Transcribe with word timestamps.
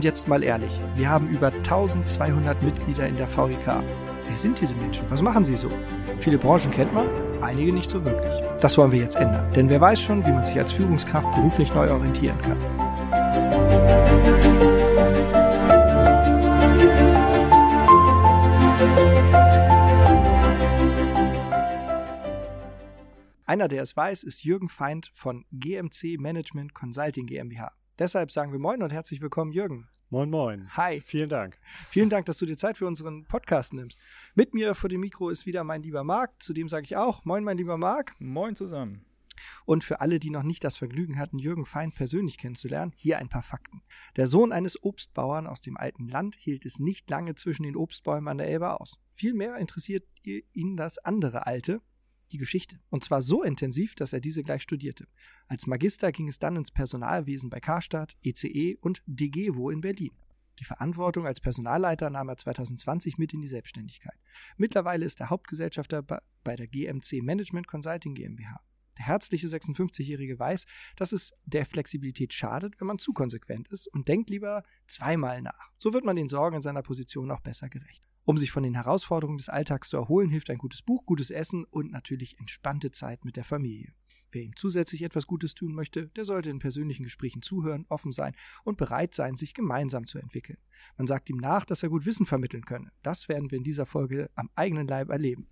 Und 0.00 0.04
jetzt 0.04 0.28
mal 0.28 0.42
ehrlich, 0.42 0.80
wir 0.94 1.10
haben 1.10 1.28
über 1.28 1.48
1200 1.48 2.62
Mitglieder 2.62 3.06
in 3.06 3.18
der 3.18 3.28
VEK. 3.28 3.66
Wer 3.66 4.38
sind 4.38 4.58
diese 4.58 4.74
Menschen? 4.74 5.04
Was 5.10 5.20
machen 5.20 5.44
sie 5.44 5.54
so? 5.54 5.70
Viele 6.20 6.38
Branchen 6.38 6.70
kennt 6.70 6.94
man, 6.94 7.06
einige 7.42 7.70
nicht 7.70 7.90
so 7.90 8.02
wirklich. 8.02 8.34
Das 8.62 8.78
wollen 8.78 8.92
wir 8.92 8.98
jetzt 8.98 9.16
ändern, 9.16 9.52
denn 9.52 9.68
wer 9.68 9.78
weiß 9.78 10.00
schon, 10.00 10.24
wie 10.24 10.32
man 10.32 10.42
sich 10.42 10.56
als 10.56 10.72
Führungskraft 10.72 11.30
beruflich 11.32 11.74
neu 11.74 11.90
orientieren 11.90 12.40
kann. 12.40 12.56
Einer, 23.44 23.68
der 23.68 23.82
es 23.82 23.94
weiß, 23.94 24.22
ist 24.22 24.44
Jürgen 24.44 24.70
Feind 24.70 25.10
von 25.12 25.44
GMC 25.52 26.18
Management 26.18 26.72
Consulting 26.72 27.26
GmbH. 27.26 27.72
Deshalb 27.98 28.30
sagen 28.30 28.50
wir 28.50 28.58
Moin 28.58 28.82
und 28.82 28.94
herzlich 28.94 29.20
willkommen, 29.20 29.52
Jürgen. 29.52 29.89
Moin, 30.12 30.28
moin. 30.28 30.76
Hi. 30.76 31.00
Vielen 31.00 31.28
Dank. 31.28 31.56
Vielen 31.88 32.10
Dank, 32.10 32.26
dass 32.26 32.38
du 32.38 32.44
dir 32.44 32.56
Zeit 32.56 32.76
für 32.76 32.86
unseren 32.88 33.26
Podcast 33.26 33.72
nimmst. 33.72 34.00
Mit 34.34 34.54
mir 34.54 34.74
vor 34.74 34.88
dem 34.90 35.02
Mikro 35.02 35.28
ist 35.28 35.46
wieder 35.46 35.62
mein 35.62 35.84
lieber 35.84 36.02
Marc. 36.02 36.42
Zu 36.42 36.52
dem 36.52 36.68
sage 36.68 36.82
ich 36.82 36.96
auch 36.96 37.24
Moin, 37.24 37.44
mein 37.44 37.56
lieber 37.56 37.76
Marc. 37.76 38.16
Moin 38.18 38.56
zusammen. 38.56 39.04
Und 39.66 39.84
für 39.84 40.00
alle, 40.00 40.18
die 40.18 40.30
noch 40.30 40.42
nicht 40.42 40.64
das 40.64 40.78
Vergnügen 40.78 41.16
hatten, 41.16 41.38
Jürgen 41.38 41.64
Feind 41.64 41.94
persönlich 41.94 42.38
kennenzulernen, 42.38 42.92
hier 42.96 43.18
ein 43.18 43.28
paar 43.28 43.44
Fakten. 43.44 43.82
Der 44.16 44.26
Sohn 44.26 44.50
eines 44.50 44.82
Obstbauern 44.82 45.46
aus 45.46 45.60
dem 45.60 45.76
alten 45.76 46.08
Land 46.08 46.34
hielt 46.34 46.66
es 46.66 46.80
nicht 46.80 47.08
lange 47.08 47.36
zwischen 47.36 47.62
den 47.62 47.76
Obstbäumen 47.76 48.26
an 48.26 48.38
der 48.38 48.48
Elbe 48.48 48.80
aus. 48.80 48.98
Vielmehr 49.14 49.58
interessiert 49.58 50.08
ihn 50.24 50.76
das 50.76 50.98
andere 50.98 51.46
Alte, 51.46 51.82
die 52.32 52.38
Geschichte. 52.38 52.78
Und 52.88 53.04
zwar 53.04 53.22
so 53.22 53.42
intensiv, 53.42 53.94
dass 53.94 54.12
er 54.12 54.20
diese 54.20 54.42
gleich 54.42 54.62
studierte. 54.62 55.06
Als 55.48 55.66
Magister 55.66 56.12
ging 56.12 56.28
es 56.28 56.38
dann 56.38 56.56
ins 56.56 56.70
Personalwesen 56.70 57.50
bei 57.50 57.60
Karstadt, 57.60 58.16
ECE 58.22 58.76
und 58.80 59.02
DGWO 59.06 59.70
in 59.70 59.80
Berlin. 59.80 60.12
Die 60.58 60.64
Verantwortung 60.64 61.26
als 61.26 61.40
Personalleiter 61.40 62.10
nahm 62.10 62.28
er 62.28 62.36
2020 62.36 63.16
mit 63.16 63.32
in 63.32 63.40
die 63.40 63.48
Selbstständigkeit. 63.48 64.18
Mittlerweile 64.56 65.06
ist 65.06 65.20
er 65.20 65.30
Hauptgesellschafter 65.30 66.02
bei 66.02 66.56
der 66.56 66.66
GMC 66.66 67.22
Management 67.22 67.66
Consulting 67.66 68.14
GmbH. 68.14 68.60
Der 68.98 69.06
herzliche 69.06 69.46
56-Jährige 69.46 70.38
weiß, 70.38 70.66
dass 70.96 71.12
es 71.12 71.32
der 71.46 71.64
Flexibilität 71.64 72.34
schadet, 72.34 72.78
wenn 72.78 72.86
man 72.86 72.98
zu 72.98 73.14
konsequent 73.14 73.68
ist 73.68 73.86
und 73.86 74.08
denkt 74.08 74.28
lieber 74.28 74.62
zweimal 74.86 75.40
nach. 75.40 75.70
So 75.78 75.94
wird 75.94 76.04
man 76.04 76.16
den 76.16 76.28
Sorgen 76.28 76.56
in 76.56 76.62
seiner 76.62 76.82
Position 76.82 77.30
auch 77.30 77.40
besser 77.40 77.70
gerecht. 77.70 78.04
Um 78.24 78.36
sich 78.36 78.50
von 78.50 78.62
den 78.62 78.74
Herausforderungen 78.74 79.38
des 79.38 79.48
Alltags 79.48 79.88
zu 79.88 79.96
erholen, 79.96 80.30
hilft 80.30 80.50
ein 80.50 80.58
gutes 80.58 80.82
Buch, 80.82 81.04
gutes 81.06 81.30
Essen 81.30 81.64
und 81.64 81.90
natürlich 81.90 82.38
entspannte 82.38 82.90
Zeit 82.90 83.24
mit 83.24 83.36
der 83.36 83.44
Familie. 83.44 83.92
Wer 84.32 84.42
ihm 84.42 84.54
zusätzlich 84.54 85.02
etwas 85.02 85.26
Gutes 85.26 85.54
tun 85.54 85.74
möchte, 85.74 86.06
der 86.08 86.24
sollte 86.24 86.50
in 86.50 86.60
persönlichen 86.60 87.02
Gesprächen 87.02 87.42
zuhören, 87.42 87.86
offen 87.88 88.12
sein 88.12 88.36
und 88.62 88.76
bereit 88.76 89.14
sein, 89.14 89.34
sich 89.34 89.54
gemeinsam 89.54 90.06
zu 90.06 90.18
entwickeln. 90.18 90.58
Man 90.96 91.06
sagt 91.06 91.30
ihm 91.30 91.38
nach, 91.38 91.64
dass 91.64 91.82
er 91.82 91.88
gut 91.88 92.06
Wissen 92.06 92.26
vermitteln 92.26 92.64
könne. 92.64 92.92
Das 93.02 93.28
werden 93.28 93.50
wir 93.50 93.58
in 93.58 93.64
dieser 93.64 93.86
Folge 93.86 94.30
am 94.34 94.50
eigenen 94.54 94.86
Leib 94.86 95.08
erleben. 95.10 95.48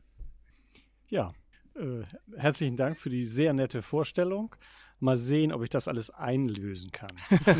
Ja, 1.09 1.33
äh, 1.75 2.03
herzlichen 2.37 2.77
Dank 2.77 2.99
für 2.99 3.11
die 3.11 3.25
sehr 3.25 3.53
nette 3.53 3.83
Vorstellung 3.83 4.55
mal 5.01 5.17
sehen, 5.17 5.53
ob 5.53 5.63
ich 5.63 5.71
das 5.71 5.89
alles 5.89 6.11
einlösen 6.11 6.91
kann. 6.91 7.11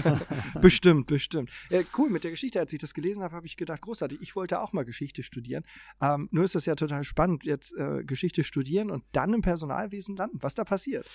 bestimmt, 0.61 1.07
bestimmt. 1.07 1.51
Ja, 1.71 1.81
cool, 1.97 2.11
mit 2.11 2.25
der 2.25 2.31
Geschichte, 2.31 2.61
als 2.61 2.73
ich 2.73 2.79
das 2.79 2.95
gelesen 2.95 3.23
habe, 3.23 3.35
habe 3.35 3.47
ich 3.47 3.57
gedacht, 3.57 3.81
großartig, 3.81 4.21
ich 4.21 4.37
wollte 4.37 4.61
auch 4.61 4.73
mal 4.73 4.85
Geschichte 4.85 5.23
studieren. 5.23 5.65
Ähm, 6.01 6.29
nur 6.33 6.45
ist 6.45 6.55
das 6.55 6.67
ja 6.67 6.75
total 6.75 7.05
spannend, 7.05 7.45
jetzt 7.45 7.77
äh, 7.77 8.03
Geschichte 8.05 8.45
studieren 8.45 8.91
und 8.91 9.05
dann 9.13 9.33
im 9.35 9.43
Personalwesen 9.43 10.17
landen. 10.17 10.39
Was 10.41 10.55
da 10.55 10.65
passiert? 10.65 11.09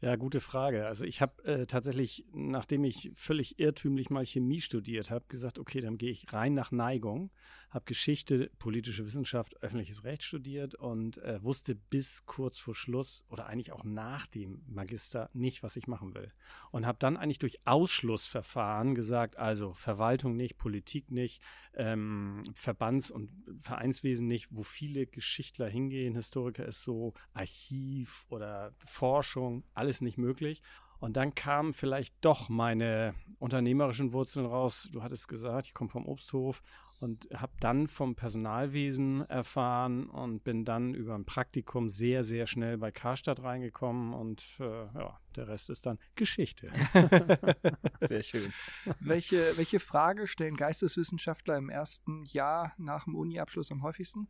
Ja, 0.00 0.16
gute 0.16 0.40
Frage. 0.40 0.86
Also 0.86 1.04
ich 1.04 1.20
habe 1.20 1.44
äh, 1.44 1.66
tatsächlich, 1.66 2.24
nachdem 2.32 2.84
ich 2.84 3.12
völlig 3.14 3.58
irrtümlich 3.58 4.10
mal 4.10 4.26
Chemie 4.26 4.60
studiert 4.60 5.10
habe, 5.10 5.24
gesagt, 5.28 5.58
okay, 5.58 5.80
dann 5.80 5.96
gehe 5.96 6.10
ich 6.10 6.32
rein 6.32 6.54
nach 6.54 6.72
Neigung, 6.72 7.30
habe 7.70 7.84
Geschichte, 7.84 8.50
politische 8.58 9.06
Wissenschaft, 9.06 9.62
öffentliches 9.62 10.04
Recht 10.04 10.24
studiert 10.24 10.74
und 10.74 11.18
äh, 11.18 11.42
wusste 11.42 11.74
bis 11.74 12.26
kurz 12.26 12.58
vor 12.58 12.74
Schluss 12.74 13.24
oder 13.28 13.46
eigentlich 13.46 13.72
auch 13.72 13.84
nach 13.84 14.26
dem 14.26 14.62
Magister 14.66 15.30
nicht, 15.32 15.61
was 15.62 15.76
ich 15.76 15.86
machen 15.86 16.14
will. 16.14 16.32
Und 16.70 16.86
habe 16.86 16.98
dann 16.98 17.16
eigentlich 17.16 17.38
durch 17.38 17.60
Ausschlussverfahren 17.64 18.94
gesagt, 18.94 19.36
also 19.36 19.72
Verwaltung 19.72 20.36
nicht, 20.36 20.58
Politik 20.58 21.10
nicht, 21.10 21.42
ähm, 21.74 22.42
Verbands- 22.54 23.10
und 23.10 23.30
Vereinswesen 23.58 24.26
nicht, 24.28 24.48
wo 24.50 24.62
viele 24.62 25.06
Geschichtler 25.06 25.68
hingehen, 25.68 26.14
Historiker 26.14 26.66
ist 26.66 26.82
so, 26.82 27.14
Archiv 27.34 28.26
oder 28.28 28.74
Forschung, 28.84 29.64
alles 29.74 30.00
nicht 30.00 30.18
möglich. 30.18 30.62
Und 31.02 31.16
dann 31.16 31.34
kamen 31.34 31.72
vielleicht 31.72 32.14
doch 32.20 32.48
meine 32.48 33.14
unternehmerischen 33.40 34.12
Wurzeln 34.12 34.46
raus. 34.46 34.88
Du 34.92 35.02
hattest 35.02 35.26
gesagt, 35.26 35.66
ich 35.66 35.74
komme 35.74 35.90
vom 35.90 36.06
Obsthof 36.06 36.62
und 37.02 37.28
habe 37.34 37.52
dann 37.58 37.88
vom 37.88 38.14
Personalwesen 38.14 39.28
erfahren 39.28 40.08
und 40.08 40.44
bin 40.44 40.64
dann 40.64 40.94
über 40.94 41.16
ein 41.16 41.24
Praktikum 41.24 41.90
sehr, 41.90 42.22
sehr 42.22 42.46
schnell 42.46 42.78
bei 42.78 42.92
Karstadt 42.92 43.42
reingekommen 43.42 44.14
und 44.14 44.44
äh, 44.60 44.64
ja, 44.64 45.18
der 45.34 45.48
Rest 45.48 45.68
ist 45.70 45.84
dann 45.84 45.98
Geschichte. 46.14 46.70
sehr 48.00 48.22
schön. 48.22 48.52
Welche, 49.00 49.56
welche 49.56 49.80
Frage 49.80 50.28
stellen 50.28 50.56
Geisteswissenschaftler 50.56 51.56
im 51.56 51.70
ersten 51.70 52.24
Jahr 52.24 52.72
nach 52.78 53.04
dem 53.04 53.16
Uni-Abschluss 53.16 53.72
am 53.72 53.82
häufigsten? 53.82 54.28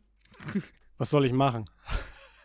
Was 0.96 1.10
soll 1.10 1.26
ich 1.26 1.32
machen? 1.32 1.68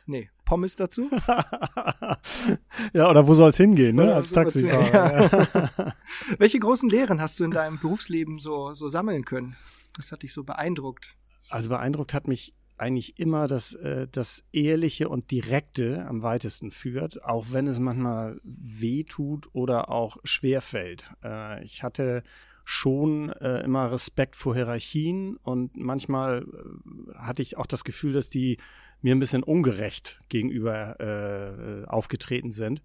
Nee, 0.07 0.29
Pommes 0.45 0.78
dazu? 0.78 1.09
ja, 2.94 3.09
oder 3.09 3.28
wo 3.28 3.34
soll 3.34 3.50
es 3.50 3.57
hingehen, 3.57 3.97
ne? 3.97 4.16
als 4.16 4.31
Taxifahrer. 4.31 5.47
Ja. 5.53 5.94
Welche 6.40 6.59
großen 6.59 6.90
Lehren 6.90 7.19
hast 7.19 7.40
du 7.40 7.44
in 7.44 7.51
deinem 7.51 7.78
Berufsleben 7.78 8.40
so, 8.40 8.72
so 8.72 8.88
sammeln 8.88 9.25
können? 9.25 9.57
Das 9.97 10.13
hat 10.13 10.23
dich 10.23 10.31
so 10.31 10.46
beeindruckt? 10.46 11.17
Also 11.50 11.67
beeindruckt 11.67 12.13
hat 12.13 12.28
mich 12.28 12.56
eigentlich 12.78 13.19
immer, 13.19 13.47
dass 13.47 13.73
äh, 13.73 14.07
das 14.09 14.46
Ehrliche 14.53 15.09
und 15.09 15.31
Direkte 15.31 16.06
am 16.07 16.22
weitesten 16.22 16.72
führt, 16.72 17.23
auch 17.23 17.47
wenn 17.51 17.67
es 17.67 17.79
manchmal 17.79 18.40
weh 18.44 19.03
tut 19.03 19.50
oder 19.53 19.90
auch 19.90 20.17
schwer 20.23 20.62
fällt. 20.62 21.12
Äh, 21.23 21.63
ich 21.66 21.84
hatte 21.84 22.23
schon 22.63 23.29
äh, 23.29 23.63
immer 23.63 23.91
Respekt 23.91 24.35
vor 24.35 24.53
Hierarchien 24.53 25.38
und 25.38 25.75
manchmal 25.78 26.44
äh, 26.44 27.13
hatte 27.16 27.41
ich 27.41 27.57
auch 27.57 27.66
das 27.66 27.84
Gefühl, 27.84 28.13
dass 28.13 28.29
die 28.29 28.57
mir 29.02 29.16
ein 29.16 29.19
bisschen 29.19 29.44
ungerecht 29.44 30.19
gegenüber 30.30 31.00
äh, 31.00 31.85
aufgetreten 31.85 32.52
sind. 32.52 32.81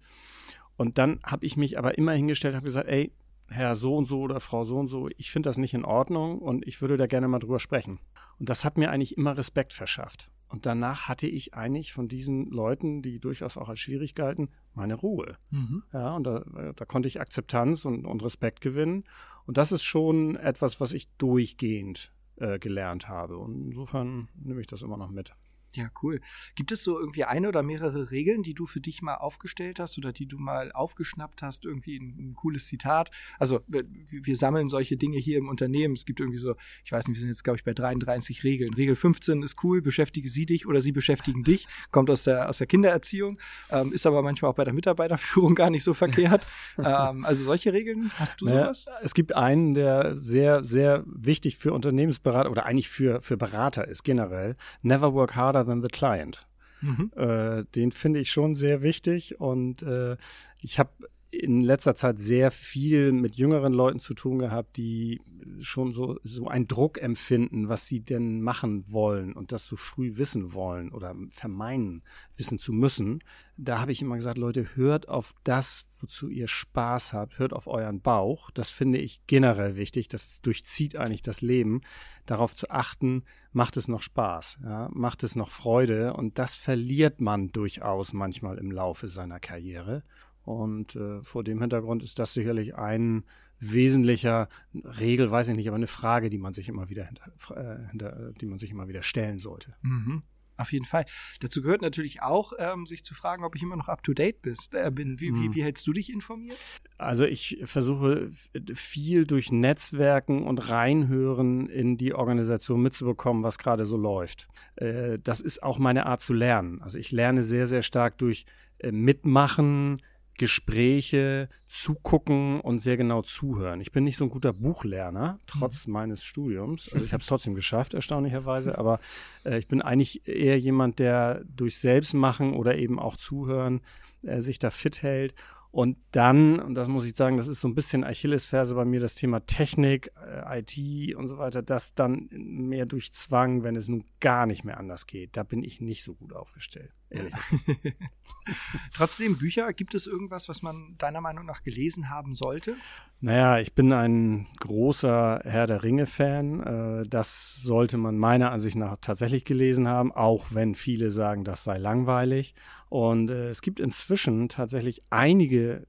Und 0.75 0.97
dann 0.97 1.19
habe 1.23 1.45
ich 1.45 1.57
mich 1.57 1.77
aber 1.77 1.97
immer 1.97 2.13
hingestellt, 2.13 2.55
habe 2.55 2.65
gesagt, 2.65 2.87
ey, 2.87 3.11
Herr 3.47 3.75
so 3.75 3.95
und 3.95 4.05
so 4.05 4.21
oder 4.21 4.39
Frau 4.39 4.63
so 4.63 4.77
und 4.77 4.87
so, 4.87 5.07
ich 5.17 5.31
finde 5.31 5.49
das 5.49 5.57
nicht 5.57 5.73
in 5.73 5.85
Ordnung 5.85 6.39
und 6.39 6.65
ich 6.67 6.81
würde 6.81 6.97
da 6.97 7.07
gerne 7.07 7.27
mal 7.27 7.39
drüber 7.39 7.59
sprechen. 7.59 7.99
Und 8.39 8.49
das 8.49 8.65
hat 8.65 8.77
mir 8.77 8.89
eigentlich 8.89 9.17
immer 9.17 9.37
Respekt 9.37 9.73
verschafft. 9.73 10.31
Und 10.53 10.67
danach 10.67 11.07
hatte 11.07 11.25
ich 11.25 11.55
eigentlich 11.55 11.93
von 11.93 12.07
diesen 12.07 12.45
Leuten, 12.51 13.01
die 13.01 13.19
durchaus 13.19 13.57
auch 13.57 13.69
als 13.69 13.79
schwierig 13.79 14.13
galten, 14.13 14.49
meine 14.75 14.93
Ruhe. 14.93 15.37
Mhm. 15.49 15.81
Ja, 15.91 16.15
und 16.15 16.25
da, 16.25 16.73
da, 16.75 16.85
konnte 16.85 17.07
ich 17.07 17.19
Akzeptanz 17.19 17.85
und, 17.85 18.05
und, 18.05 18.23
Respekt 18.23 18.61
gewinnen. 18.61 19.03
Und 19.47 19.57
das 19.57 19.71
ist 19.71 19.83
schon 19.83 20.35
etwas, 20.35 20.79
was 20.79 20.93
ich 20.93 21.09
durchgehend 21.17 22.13
äh, 22.35 22.59
gelernt 22.59 23.07
habe. 23.07 23.37
Und 23.37 23.65
insofern 23.65 24.29
nehme 24.35 24.61
ich 24.61 24.67
das 24.67 24.83
immer 24.83 24.97
noch 24.97 25.09
mit. 25.09 25.33
Ja, 25.75 25.89
cool. 26.01 26.21
Gibt 26.55 26.71
es 26.71 26.83
so 26.83 26.99
irgendwie 26.99 27.23
eine 27.23 27.47
oder 27.47 27.63
mehrere 27.63 28.11
Regeln, 28.11 28.43
die 28.43 28.53
du 28.53 28.67
für 28.67 28.79
dich 28.79 29.01
mal 29.01 29.15
aufgestellt 29.15 29.79
hast 29.79 29.97
oder 29.97 30.13
die 30.13 30.27
du 30.27 30.37
mal 30.37 30.71
aufgeschnappt 30.71 31.41
hast? 31.41 31.65
Irgendwie 31.65 31.97
ein, 31.97 32.15
ein 32.19 32.35
cooles 32.35 32.67
Zitat. 32.67 33.11
Also 33.39 33.61
wir, 33.67 33.85
wir, 34.11 34.35
sammeln 34.35 34.67
solche 34.69 34.97
Dinge 34.97 35.17
hier 35.17 35.37
im 35.37 35.49
Unternehmen. 35.49 35.95
Es 35.95 36.05
gibt 36.05 36.19
irgendwie 36.19 36.39
so, 36.39 36.55
ich 36.83 36.91
weiß 36.91 37.07
nicht, 37.07 37.15
wir 37.17 37.19
sind 37.19 37.29
jetzt, 37.29 37.43
glaube 37.43 37.57
ich, 37.57 37.63
bei 37.63 37.73
33 37.73 38.43
Regeln. 38.43 38.73
Regel 38.73 38.95
15 38.95 39.41
ist 39.41 39.63
cool, 39.63 39.81
beschäftige 39.81 40.29
sie 40.29 40.45
dich 40.45 40.67
oder 40.67 40.81
sie 40.81 40.91
beschäftigen 40.91 41.43
dich. 41.43 41.67
Kommt 41.91 42.09
aus 42.09 42.23
der, 42.23 42.49
aus 42.49 42.59
der 42.59 42.67
Kindererziehung, 42.67 43.37
ähm, 43.71 43.93
ist 43.93 44.05
aber 44.05 44.21
manchmal 44.21 44.51
auch 44.51 44.55
bei 44.55 44.63
der 44.63 44.73
Mitarbeiterführung 44.73 45.55
gar 45.55 45.69
nicht 45.69 45.83
so 45.83 45.93
verkehrt. 45.93 46.45
ähm, 46.77 47.25
also 47.25 47.43
solche 47.43 47.73
Regeln, 47.73 48.11
hast 48.17 48.41
du 48.41 48.45
naja, 48.45 48.73
sowas? 48.73 48.85
Es 49.01 49.13
gibt 49.13 49.35
einen, 49.35 49.73
der 49.73 50.15
sehr, 50.15 50.63
sehr 50.63 51.03
wichtig 51.07 51.57
für 51.57 51.73
Unternehmensberater 51.73 52.51
oder 52.51 52.65
eigentlich 52.65 52.89
für, 52.89 53.21
für 53.21 53.37
Berater 53.37 53.87
ist 53.87 54.03
generell. 54.03 54.55
Never 54.81 55.13
work 55.13 55.35
harder 55.35 55.62
than 55.65 55.81
the 55.81 55.89
client. 55.89 56.45
Mhm. 56.81 57.11
Äh, 57.15 57.63
den 57.75 57.91
finde 57.91 58.19
ich 58.19 58.31
schon 58.31 58.55
sehr 58.55 58.81
wichtig 58.81 59.39
und 59.39 59.83
äh, 59.83 60.17
ich 60.61 60.79
habe 60.79 60.91
in 61.33 61.61
letzter 61.61 61.95
Zeit 61.95 62.19
sehr 62.19 62.51
viel 62.51 63.11
mit 63.11 63.35
jüngeren 63.35 63.73
Leuten 63.73 63.99
zu 63.99 64.13
tun 64.13 64.37
gehabt, 64.37 64.77
die 64.77 65.19
schon 65.59 65.91
so, 65.91 66.19
so 66.23 66.47
einen 66.47 66.67
Druck 66.67 67.01
empfinden, 67.01 67.69
was 67.69 67.87
sie 67.87 68.01
denn 68.01 68.41
machen 68.41 68.85
wollen 68.87 69.33
und 69.33 69.51
das 69.51 69.67
so 69.67 69.75
früh 69.75 70.17
wissen 70.17 70.53
wollen 70.53 70.91
oder 70.91 71.15
vermeinen, 71.31 72.03
wissen 72.37 72.59
zu 72.59 72.71
müssen. 72.71 73.23
Da 73.57 73.79
habe 73.79 73.91
ich 73.91 74.01
immer 74.01 74.15
gesagt, 74.15 74.37
Leute, 74.37 74.75
hört 74.75 75.09
auf 75.09 75.33
das, 75.43 75.87
wozu 75.99 76.29
ihr 76.29 76.47
Spaß 76.47 77.13
habt, 77.13 77.39
hört 77.39 77.53
auf 77.53 77.67
euren 77.67 78.01
Bauch. 78.01 78.51
Das 78.51 78.69
finde 78.69 78.99
ich 78.99 79.25
generell 79.25 79.75
wichtig. 79.75 80.09
Das 80.09 80.41
durchzieht 80.41 80.95
eigentlich 80.95 81.23
das 81.23 81.41
Leben. 81.41 81.81
Darauf 82.27 82.55
zu 82.55 82.69
achten, 82.69 83.23
macht 83.51 83.75
es 83.75 83.87
noch 83.87 84.01
Spaß, 84.01 84.59
ja? 84.63 84.89
macht 84.93 85.23
es 85.23 85.35
noch 85.35 85.49
Freude 85.49 86.13
und 86.13 86.37
das 86.37 86.55
verliert 86.55 87.21
man 87.21 87.51
durchaus 87.51 88.13
manchmal 88.13 88.57
im 88.59 88.71
Laufe 88.71 89.07
seiner 89.07 89.39
Karriere. 89.39 90.03
Und 90.43 90.95
äh, 90.95 91.21
vor 91.23 91.43
dem 91.43 91.61
Hintergrund 91.61 92.03
ist 92.03 92.19
das 92.19 92.33
sicherlich 92.33 92.75
ein 92.75 93.23
wesentlicher 93.59 94.49
Regel, 94.73 95.31
weiß 95.31 95.49
ich 95.49 95.55
nicht, 95.55 95.67
aber 95.67 95.77
eine 95.77 95.87
Frage, 95.87 96.29
die 96.29 96.37
man 96.37 96.53
sich 96.53 96.67
immer 96.67 96.89
wieder 96.89 97.05
hinter, 97.05 97.31
äh, 97.55 97.89
hinter 97.89 98.31
die 98.33 98.45
man 98.45 98.59
sich 98.59 98.71
immer 98.71 98.87
wieder 98.87 99.03
stellen 99.03 99.37
sollte. 99.37 99.73
Mhm. 99.81 100.23
Auf 100.57 100.71
jeden 100.71 100.85
Fall. 100.85 101.05
Dazu 101.39 101.61
gehört 101.61 101.81
natürlich 101.81 102.21
auch, 102.21 102.53
ähm, 102.59 102.85
sich 102.85 103.03
zu 103.03 103.15
fragen, 103.15 103.43
ob 103.43 103.55
ich 103.55 103.63
immer 103.63 103.75
noch 103.75 103.87
up 103.87 104.03
to 104.03 104.13
date 104.13 104.41
bist, 104.41 104.75
äh, 104.75 104.91
bin. 104.91 105.19
Wie, 105.19 105.31
mhm. 105.31 105.41
wie, 105.41 105.55
wie, 105.55 105.63
hältst 105.63 105.87
du 105.87 105.93
dich 105.93 106.11
informiert? 106.11 106.57
Also 106.97 107.25
ich 107.25 107.59
versuche 107.63 108.29
viel 108.73 109.25
durch 109.25 109.51
Netzwerken 109.51 110.43
und 110.43 110.69
Reinhören 110.69 111.69
in 111.69 111.97
die 111.97 112.13
Organisation 112.13 112.81
mitzubekommen, 112.81 113.43
was 113.43 113.57
gerade 113.57 113.85
so 113.85 113.97
läuft. 113.97 114.47
Äh, 114.75 115.17
das 115.23 115.41
ist 115.41 115.63
auch 115.63 115.79
meine 115.79 116.05
Art 116.05 116.21
zu 116.21 116.33
lernen. 116.33 116.81
Also 116.81 116.99
ich 116.99 117.11
lerne 117.11 117.41
sehr, 117.41 117.65
sehr 117.65 117.81
stark 117.81 118.19
durch 118.19 118.45
äh, 118.77 118.91
Mitmachen, 118.91 120.01
Gespräche, 120.37 121.49
zugucken 121.67 122.59
und 122.59 122.81
sehr 122.81 122.97
genau 122.97 123.21
zuhören. 123.21 123.81
Ich 123.81 123.91
bin 123.91 124.03
nicht 124.03 124.17
so 124.17 124.25
ein 124.25 124.29
guter 124.29 124.53
Buchlerner, 124.53 125.39
trotz 125.47 125.87
mhm. 125.87 125.93
meines 125.93 126.23
Studiums. 126.23 126.91
Also 126.91 127.05
ich 127.05 127.13
habe 127.13 127.21
es 127.21 127.27
trotzdem 127.27 127.55
geschafft, 127.55 127.93
erstaunlicherweise, 127.93 128.77
aber 128.77 128.99
äh, 129.45 129.57
ich 129.57 129.67
bin 129.67 129.81
eigentlich 129.81 130.27
eher 130.27 130.59
jemand, 130.59 130.99
der 130.99 131.43
durch 131.45 131.79
Selbstmachen 131.79 132.53
oder 132.53 132.77
eben 132.77 132.99
auch 132.99 133.17
Zuhören 133.17 133.81
äh, 134.23 134.41
sich 134.41 134.59
da 134.59 134.71
fit 134.71 135.01
hält 135.03 135.33
und 135.73 135.97
dann, 136.11 136.59
und 136.59 136.75
das 136.75 136.87
muss 136.87 137.03
ich 137.03 137.17
sagen, 137.17 137.35
das 137.35 137.47
ist 137.47 137.59
so 137.59 137.67
ein 137.67 137.73
bisschen 137.73 138.03
Achillesferse 138.03 138.75
bei 138.75 138.85
mir, 138.85 138.99
das 138.99 139.15
Thema 139.15 139.43
Technik, 139.47 140.11
äh, 140.23 140.59
IT 140.59 141.15
und 141.15 141.27
so 141.27 141.39
weiter, 141.39 141.63
das 141.63 141.95
dann 141.95 142.29
mehr 142.31 142.85
durch 142.85 143.11
Zwang, 143.11 143.63
wenn 143.63 143.75
es 143.75 143.87
nun 143.87 144.05
gar 144.19 144.45
nicht 144.45 144.63
mehr 144.63 144.77
anders 144.77 145.07
geht. 145.07 145.35
Da 145.35 145.41
bin 145.41 145.63
ich 145.63 145.81
nicht 145.81 146.03
so 146.03 146.13
gut 146.13 146.31
aufgestellt, 146.31 146.91
ehrlich. 147.09 147.33
Trotzdem, 148.93 149.39
Bücher, 149.39 149.73
gibt 149.73 149.95
es 149.95 150.05
irgendwas, 150.05 150.47
was 150.47 150.61
man 150.61 150.95
deiner 150.99 151.21
Meinung 151.21 151.47
nach 151.47 151.63
gelesen 151.63 152.11
haben 152.11 152.35
sollte? 152.35 152.75
Naja, 153.19 153.57
ich 153.59 153.73
bin 153.73 153.93
ein 153.93 154.47
großer 154.59 155.41
Herr 155.45 155.65
der 155.65 155.81
Ringe-Fan. 155.81 156.59
Äh, 157.01 157.07
das 157.07 157.55
sollte 157.55 157.97
man 157.97 158.17
meiner 158.17 158.51
Ansicht 158.51 158.75
nach 158.75 158.97
tatsächlich 158.97 159.45
gelesen 159.45 159.87
haben, 159.87 160.11
auch 160.11 160.47
wenn 160.49 160.75
viele 160.75 161.09
sagen, 161.09 161.45
das 161.45 161.63
sei 161.63 161.77
langweilig. 161.77 162.53
Und 162.89 163.31
äh, 163.31 163.47
es 163.47 163.61
gibt 163.61 163.79
inzwischen 163.79 164.49
tatsächlich 164.49 165.03
einige 165.09 165.62
äh, 165.71 165.81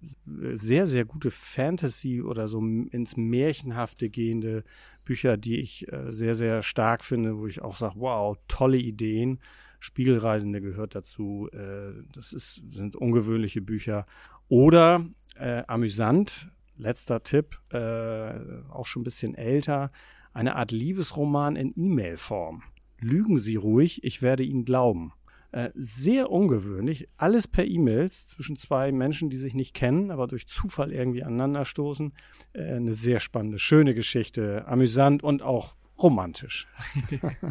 sehr, 0.55 0.87
sehr 0.87 1.05
gute 1.05 1.31
Fantasy- 1.31 2.23
oder 2.23 2.49
so 2.49 2.61
ins 2.61 3.17
Märchenhafte 3.17 4.11
gehende 4.11 4.65
Bücher, 5.05 5.37
die 5.37 5.59
ich 5.59 5.91
äh, 5.93 6.11
sehr, 6.11 6.35
sehr 6.35 6.63
stark 6.63 7.05
finde, 7.05 7.39
wo 7.39 7.47
ich 7.47 7.63
auch 7.63 7.77
sage, 7.77 7.95
wow, 7.97 8.37
tolle 8.49 8.79
Ideen. 8.79 9.41
Spiegelreisende 9.81 10.61
gehört 10.61 10.95
dazu. 10.95 11.49
Äh, 11.53 11.93
das 12.13 12.33
ist, 12.33 12.63
sind 12.73 12.97
ungewöhnliche 12.97 13.61
Bücher. 13.61 14.07
Oder 14.49 15.07
äh, 15.37 15.63
amüsant, 15.67 16.49
letzter 16.77 17.23
Tipp, 17.23 17.59
äh, 17.71 18.33
auch 18.71 18.87
schon 18.87 19.03
ein 19.03 19.05
bisschen 19.05 19.35
älter, 19.35 19.91
eine 20.33 20.57
Art 20.57 20.73
Liebesroman 20.73 21.57
in 21.57 21.73
E-Mail-Form. 21.77 22.63
Lügen 22.99 23.39
Sie 23.39 23.57
ruhig, 23.57 24.03
ich 24.05 24.23
werde 24.23 24.43
Ihnen 24.43 24.65
glauben. 24.65 25.13
Äh, 25.55 25.71
sehr 25.77 26.33
ungewöhnlich. 26.33 27.09
Alles 27.17 27.47
per 27.47 27.65
E-Mails 27.65 28.27
zwischen 28.27 28.57
zwei 28.57 28.91
Menschen, 28.91 29.31
die 29.31 29.37
sich 29.37 29.55
nicht 29.55 29.73
kennen, 29.73 30.11
aber 30.11 30.27
durch 30.27 30.49
Zufall 30.49 30.91
irgendwie 30.91 31.23
aneinanderstoßen. 31.23 32.13
Äh, 32.55 32.75
eine 32.75 32.93
sehr 32.93 33.21
spannende, 33.21 33.61
schöne 33.61 33.95
Geschichte, 33.95 34.67
amüsant 34.67 35.23
und 35.23 35.43
auch 35.43 35.77
romantisch. 35.97 36.67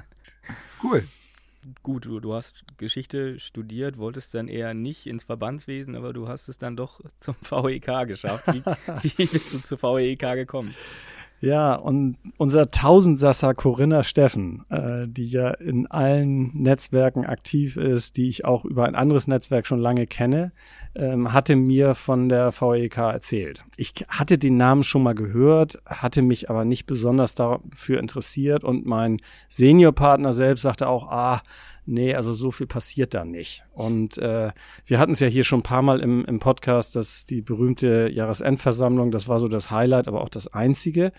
cool. 0.83 1.05
Gut, 1.81 2.03
du, 2.03 2.19
du 2.19 2.33
hast 2.33 2.65
Geschichte 2.75 3.39
studiert, 3.39 3.97
wolltest 3.97 4.33
dann 4.33 4.49
eher 4.49 4.73
nicht 4.73 5.07
ins 5.07 5.23
Verbandswesen, 5.23 5.95
aber 5.95 6.11
du 6.11 6.27
hast 6.27 6.49
es 6.49 6.57
dann 6.57 6.75
doch 6.75 6.99
zum 7.21 7.35
VEK 7.41 8.05
geschafft. 8.05 8.47
Wie, 8.47 8.63
wie 9.17 9.25
bist 9.27 9.53
du 9.53 9.59
zur 9.59 9.81
VEK 9.81 10.35
gekommen? 10.35 10.75
Ja, 11.43 11.75
und 11.75 12.15
unser 12.37 12.69
Tausendsasser 12.69 13.53
Corinna 13.53 14.03
Steffen, 14.03 14.63
äh, 14.69 15.09
die 15.09 15.27
ja 15.27 15.49
in 15.49 15.87
allen 15.87 16.51
Netzwerken 16.53 17.25
aktiv 17.25 17.75
ist, 17.75 18.15
die 18.15 18.29
ich 18.29 18.45
auch 18.45 18.63
über 18.63 18.85
ein 18.85 18.95
anderes 18.95 19.27
Netzwerk 19.27 19.67
schon 19.67 19.79
lange 19.79 20.07
kenne, 20.07 20.53
ähm, 20.95 21.33
hatte 21.33 21.57
mir 21.57 21.95
von 21.95 22.29
der 22.29 22.53
VEK 22.53 22.95
erzählt. 22.95 23.65
Ich 23.75 24.05
hatte 24.07 24.37
den 24.37 24.55
Namen 24.55 24.83
schon 24.83 25.03
mal 25.03 25.15
gehört, 25.15 25.79
hatte 25.85 26.21
mich 26.21 26.49
aber 26.49 26.63
nicht 26.63 26.85
besonders 26.85 27.35
dafür 27.35 27.99
interessiert 27.99 28.63
und 28.63 28.85
mein 28.85 29.19
Seniorpartner 29.49 30.31
selbst 30.31 30.61
sagte 30.61 30.87
auch, 30.87 31.11
ah, 31.11 31.41
nee, 31.85 32.15
also 32.15 32.33
so 32.33 32.51
viel 32.51 32.67
passiert 32.67 33.13
da 33.13 33.25
nicht. 33.25 33.63
Und 33.73 34.17
äh, 34.17 34.51
wir 34.85 34.99
hatten 34.99 35.11
es 35.11 35.19
ja 35.19 35.27
hier 35.27 35.43
schon 35.43 35.59
ein 35.59 35.63
paar 35.63 35.81
Mal 35.81 35.99
im, 35.99 36.25
im 36.25 36.39
Podcast, 36.39 36.95
dass 36.95 37.25
die 37.25 37.41
berühmte 37.41 38.09
Jahresendversammlung, 38.11 39.11
das 39.11 39.27
war 39.27 39.39
so 39.39 39.47
das 39.47 39.71
Highlight, 39.71 40.07
aber 40.07 40.21
auch 40.21 40.29
das 40.29 40.47
einzige. 40.47 41.11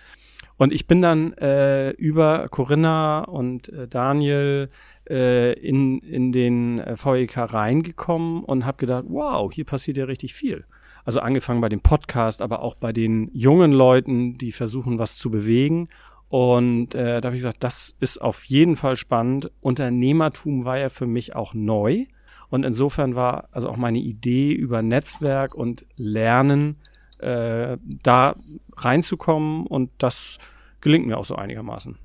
Und 0.57 0.73
ich 0.73 0.87
bin 0.87 1.03
dann 1.03 1.33
äh, 1.35 1.91
über 1.91 2.49
Corinna 2.49 3.25
und 3.25 3.69
äh, 3.71 3.89
Daniel 3.89 4.71
äh, 5.09 5.53
in, 5.55 5.99
in 5.99 6.33
den 6.33 6.79
äh, 6.79 6.97
VEK 6.97 7.53
reingekommen 7.53 8.45
und 8.45 8.65
habe 8.65 8.79
gedacht, 8.79 9.05
wow, 9.09 9.53
hier 9.53 9.65
passiert 9.65 9.97
ja 9.97 10.05
richtig 10.05 10.35
viel. 10.35 10.65
Also 11.05 11.21
angefangen 11.21 11.61
bei 11.61 11.69
dem 11.69 11.81
Podcast, 11.81 12.41
aber 12.41 12.63
auch 12.63 12.77
bei 12.77 12.93
den 12.93 13.31
jungen 13.35 13.73
Leuten, 13.73 14.39
die 14.39 14.53
versuchen, 14.53 14.99
was 14.99 15.19
zu 15.19 15.31
bewegen. 15.31 15.89
Und 16.29 16.95
äh, 16.95 17.21
da 17.21 17.27
habe 17.27 17.37
ich 17.37 17.43
gesagt, 17.43 17.63
das 17.63 17.95
ist 18.01 18.21
auf 18.21 18.45
jeden 18.45 18.77
Fall 18.77 18.97
spannend. 18.97 19.51
Unternehmertum 19.61 20.65
war 20.65 20.79
ja 20.79 20.89
für 20.89 21.07
mich 21.07 21.37
auch 21.37 21.55
neu. 21.55 22.07
Und 22.51 22.65
insofern 22.65 23.15
war 23.15 23.49
also 23.53 23.69
auch 23.69 23.77
meine 23.77 23.99
Idee 23.99 24.53
über 24.53 24.83
Netzwerk 24.83 25.55
und 25.55 25.87
Lernen 25.97 26.77
äh, 27.19 27.77
da 28.03 28.37
reinzukommen. 28.77 29.67
Und 29.67 29.91
das 29.99 30.39
gelingt 30.81 31.07
mir 31.07 31.19
auch 31.19 31.25
so 31.25 31.37
einigermaßen. 31.37 31.97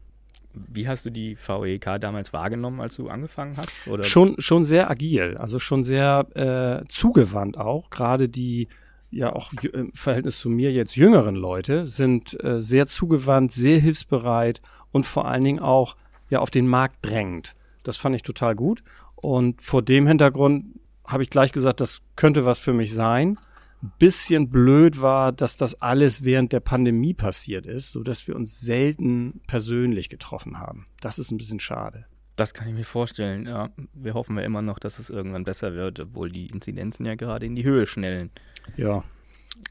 Wie 0.53 0.87
hast 0.87 1.05
du 1.05 1.11
die 1.11 1.37
VEK 1.37 1.99
damals 2.01 2.33
wahrgenommen, 2.33 2.81
als 2.81 2.95
du 2.95 3.09
angefangen 3.09 3.55
hast? 3.57 3.71
Oder? 3.87 4.03
Schon, 4.03 4.35
schon 4.39 4.63
sehr 4.63 4.89
agil, 4.89 5.37
also 5.37 5.59
schon 5.59 5.83
sehr 5.83 6.27
äh, 6.35 6.87
zugewandt 6.89 7.57
auch. 7.57 7.89
Gerade 7.89 8.29
die 8.29 8.67
ja 9.11 9.33
auch 9.33 9.53
im 9.73 9.91
Verhältnis 9.93 10.39
zu 10.39 10.49
mir 10.49 10.71
jetzt 10.71 10.95
jüngeren 10.95 11.35
Leute 11.35 11.87
sind 11.87 12.41
äh, 12.43 12.61
sehr 12.61 12.85
zugewandt, 12.85 13.51
sehr 13.51 13.79
hilfsbereit 13.79 14.61
und 14.91 15.05
vor 15.05 15.27
allen 15.27 15.43
Dingen 15.43 15.59
auch 15.59 15.95
ja 16.29 16.39
auf 16.39 16.51
den 16.51 16.67
Markt 16.67 16.97
drängend. 17.01 17.55
Das 17.83 17.97
fand 17.97 18.15
ich 18.15 18.23
total 18.23 18.55
gut. 18.55 18.83
Und 19.15 19.61
vor 19.61 19.81
dem 19.81 20.07
Hintergrund 20.07 20.79
habe 21.05 21.23
ich 21.23 21.29
gleich 21.29 21.51
gesagt, 21.51 21.81
das 21.81 22.01
könnte 22.15 22.45
was 22.45 22.59
für 22.59 22.73
mich 22.73 22.93
sein. 22.93 23.37
Ein 23.81 23.91
bisschen 23.97 24.49
blöd 24.49 25.01
war, 25.01 25.31
dass 25.31 25.57
das 25.57 25.81
alles 25.81 26.23
während 26.23 26.53
der 26.53 26.59
Pandemie 26.59 27.13
passiert 27.13 27.65
ist, 27.65 27.91
sodass 27.91 28.27
wir 28.27 28.35
uns 28.35 28.59
selten 28.59 29.41
persönlich 29.47 30.09
getroffen 30.09 30.59
haben. 30.59 30.87
Das 31.01 31.17
ist 31.17 31.31
ein 31.31 31.37
bisschen 31.37 31.59
schade. 31.59 32.05
Das 32.39 32.53
kann 32.53 32.69
ich 32.69 32.73
mir 32.73 32.85
vorstellen. 32.85 33.45
Ja, 33.45 33.69
wir 33.93 34.13
hoffen 34.13 34.37
ja 34.37 34.43
immer 34.43 34.61
noch, 34.61 34.79
dass 34.79 34.97
es 34.97 35.09
irgendwann 35.09 35.43
besser 35.43 35.73
wird, 35.73 35.99
obwohl 35.99 36.31
die 36.31 36.47
Inzidenzen 36.47 37.05
ja 37.05 37.15
gerade 37.15 37.45
in 37.45 37.53
die 37.53 37.65
Höhe 37.65 37.85
schnellen. 37.85 38.31
Ja. 38.77 39.03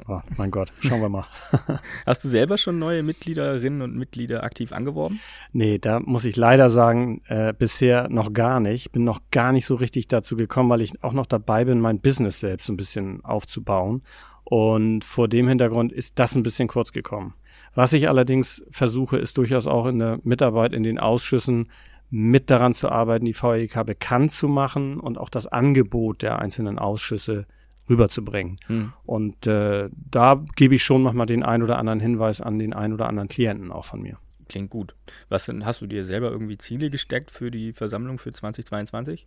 Oh, 0.06 0.20
mein 0.36 0.50
Gott, 0.50 0.70
schauen 0.80 1.00
wir 1.00 1.08
mal. 1.08 1.24
Hast 2.06 2.22
du 2.22 2.28
selber 2.28 2.58
schon 2.58 2.78
neue 2.78 3.02
Mitgliederinnen 3.02 3.80
und 3.80 3.96
Mitglieder 3.96 4.42
aktiv 4.42 4.72
angeworben? 4.72 5.18
Nee, 5.54 5.78
da 5.78 5.98
muss 6.00 6.26
ich 6.26 6.36
leider 6.36 6.68
sagen, 6.68 7.22
äh, 7.28 7.54
bisher 7.54 8.10
noch 8.10 8.34
gar 8.34 8.60
nicht. 8.60 8.92
Bin 8.92 9.04
noch 9.04 9.20
gar 9.30 9.52
nicht 9.52 9.64
so 9.64 9.74
richtig 9.74 10.06
dazu 10.08 10.36
gekommen, 10.36 10.68
weil 10.68 10.82
ich 10.82 11.02
auch 11.02 11.14
noch 11.14 11.24
dabei 11.24 11.64
bin, 11.64 11.80
mein 11.80 12.00
Business 12.00 12.40
selbst 12.40 12.68
ein 12.68 12.76
bisschen 12.76 13.24
aufzubauen. 13.24 14.02
Und 14.44 15.04
vor 15.04 15.26
dem 15.26 15.48
Hintergrund 15.48 15.90
ist 15.90 16.18
das 16.18 16.34
ein 16.34 16.42
bisschen 16.42 16.68
kurz 16.68 16.92
gekommen. 16.92 17.32
Was 17.74 17.94
ich 17.94 18.08
allerdings 18.08 18.64
versuche, 18.70 19.16
ist 19.16 19.38
durchaus 19.38 19.66
auch 19.66 19.86
in 19.86 19.98
der 19.98 20.18
Mitarbeit 20.22 20.74
in 20.74 20.82
den 20.82 20.98
Ausschüssen 20.98 21.68
mit 22.10 22.50
daran 22.50 22.72
zu 22.72 22.88
arbeiten, 22.88 23.24
die 23.24 23.34
VEK 23.34 23.84
bekannt 23.84 24.32
zu 24.32 24.48
machen 24.48 24.98
und 24.98 25.18
auch 25.18 25.28
das 25.28 25.46
Angebot 25.46 26.22
der 26.22 26.38
einzelnen 26.38 26.78
Ausschüsse 26.78 27.46
rüberzubringen. 27.88 28.56
Hm. 28.66 28.92
Und 29.04 29.46
äh, 29.46 29.88
da 29.92 30.42
gebe 30.56 30.74
ich 30.74 30.84
schon 30.84 31.02
nochmal 31.02 31.26
den 31.26 31.42
ein 31.42 31.62
oder 31.62 31.78
anderen 31.78 32.00
Hinweis 32.00 32.40
an 32.40 32.58
den 32.58 32.72
ein 32.72 32.92
oder 32.92 33.08
anderen 33.08 33.28
Klienten 33.28 33.72
auch 33.72 33.84
von 33.84 34.00
mir. 34.00 34.18
Klingt 34.48 34.70
gut. 34.70 34.94
Was 35.28 35.46
denn, 35.46 35.66
hast 35.66 35.82
du 35.82 35.86
dir 35.86 36.04
selber 36.04 36.30
irgendwie 36.30 36.56
Ziele 36.56 36.88
gesteckt 36.88 37.30
für 37.30 37.50
die 37.50 37.72
Versammlung 37.72 38.18
für 38.18 38.32
2022? 38.32 39.26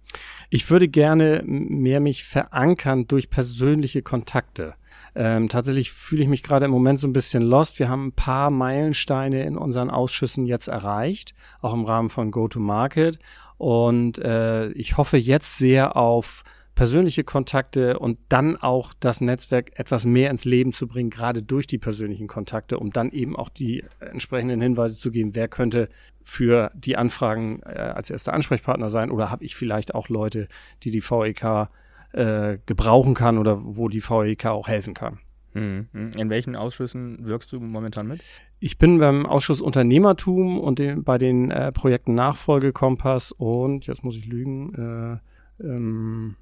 Ich 0.50 0.70
würde 0.70 0.88
gerne 0.88 1.44
mehr 1.46 2.00
mich 2.00 2.24
verankern 2.24 3.08
durch 3.08 3.30
persönliche 3.30 4.02
Kontakte. 4.02 4.74
Ähm, 5.14 5.48
tatsächlich 5.48 5.92
fühle 5.92 6.24
ich 6.24 6.30
mich 6.30 6.42
gerade 6.42 6.66
im 6.66 6.72
Moment 6.72 7.00
so 7.00 7.08
ein 7.08 7.14
bisschen 7.14 7.44
lost. 7.44 7.80
Wir 7.80 7.88
haben 7.88 8.08
ein 8.08 8.14
paar 8.14 8.50
Meilensteine 8.50 9.44
in 9.44 9.58
unseren 9.58 9.90
Ausschüssen 9.90 10.46
jetzt 10.46 10.68
erreicht, 10.68 11.36
auch 11.62 11.74
im 11.74 11.86
Rahmen 11.86 12.10
von 12.10 12.32
Go-to-Market. 12.32 13.20
Und 13.58 14.18
äh, 14.18 14.70
ich 14.72 14.98
hoffe 14.98 15.18
jetzt 15.18 15.60
sehr 15.60 15.96
auf 15.96 16.44
persönliche 16.76 17.24
Kontakte 17.24 18.00
und 18.00 18.18
dann 18.30 18.56
auch 18.56 18.94
das 19.00 19.22
Netzwerk 19.22 19.78
etwas 19.78 20.06
mehr 20.06 20.30
ins 20.30 20.46
Leben 20.46 20.72
zu 20.72 20.88
bringen, 20.88 21.10
gerade 21.10 21.44
durch 21.44 21.68
die 21.68 21.78
persönlichen 21.78 22.28
Kontakte, 22.28 22.80
um 22.80 22.92
dann 22.92 23.12
eben 23.12 23.36
auch 23.36 23.50
die 23.50 23.84
entsprechenden 24.00 24.62
Hinweise 24.62 24.98
zu 24.98 25.12
geben, 25.12 25.36
wer 25.36 25.48
könnte 25.48 25.90
für 26.24 26.72
die 26.74 26.98
Anfragen 26.98 27.62
äh, 27.64 27.78
als 27.78 28.10
erster 28.10 28.34
Ansprechpartner 28.34 28.90
sein 28.90 29.12
oder 29.12 29.30
habe 29.30 29.44
ich 29.44 29.56
vielleicht 29.56 29.94
auch 29.96 30.10
Leute, 30.10 30.48
die 30.84 30.92
die 30.92 31.02
VEK 31.02 31.70
äh, 32.14 32.58
gebrauchen 32.66 33.14
kann 33.14 33.38
oder 33.38 33.60
wo 33.62 33.90
die 33.90 34.02
VEK 34.02 34.46
auch 34.48 34.68
helfen 34.68 34.94
kann. 34.94 35.20
Mhm. 35.54 35.88
In 36.16 36.30
welchen 36.30 36.56
Ausschüssen 36.56 37.26
wirkst 37.26 37.52
du 37.52 37.60
momentan 37.60 38.08
mit? 38.08 38.24
Ich 38.60 38.78
bin 38.78 39.00
beim 39.00 39.26
Ausschuss 39.26 39.60
Unternehmertum 39.60 40.60
und 40.60 40.80
den, 40.80 41.04
bei 41.04 41.18
den 41.18 41.52
äh, 41.52 41.72
Projekten 41.72 42.16
Nachfolgekompass 42.16 43.32
und, 43.34 43.88
jetzt 43.88 44.04
muss 44.04 44.16
ich 44.16 44.26
lügen, 44.26 45.20
äh, 45.60 45.66
ähm, 45.66 46.36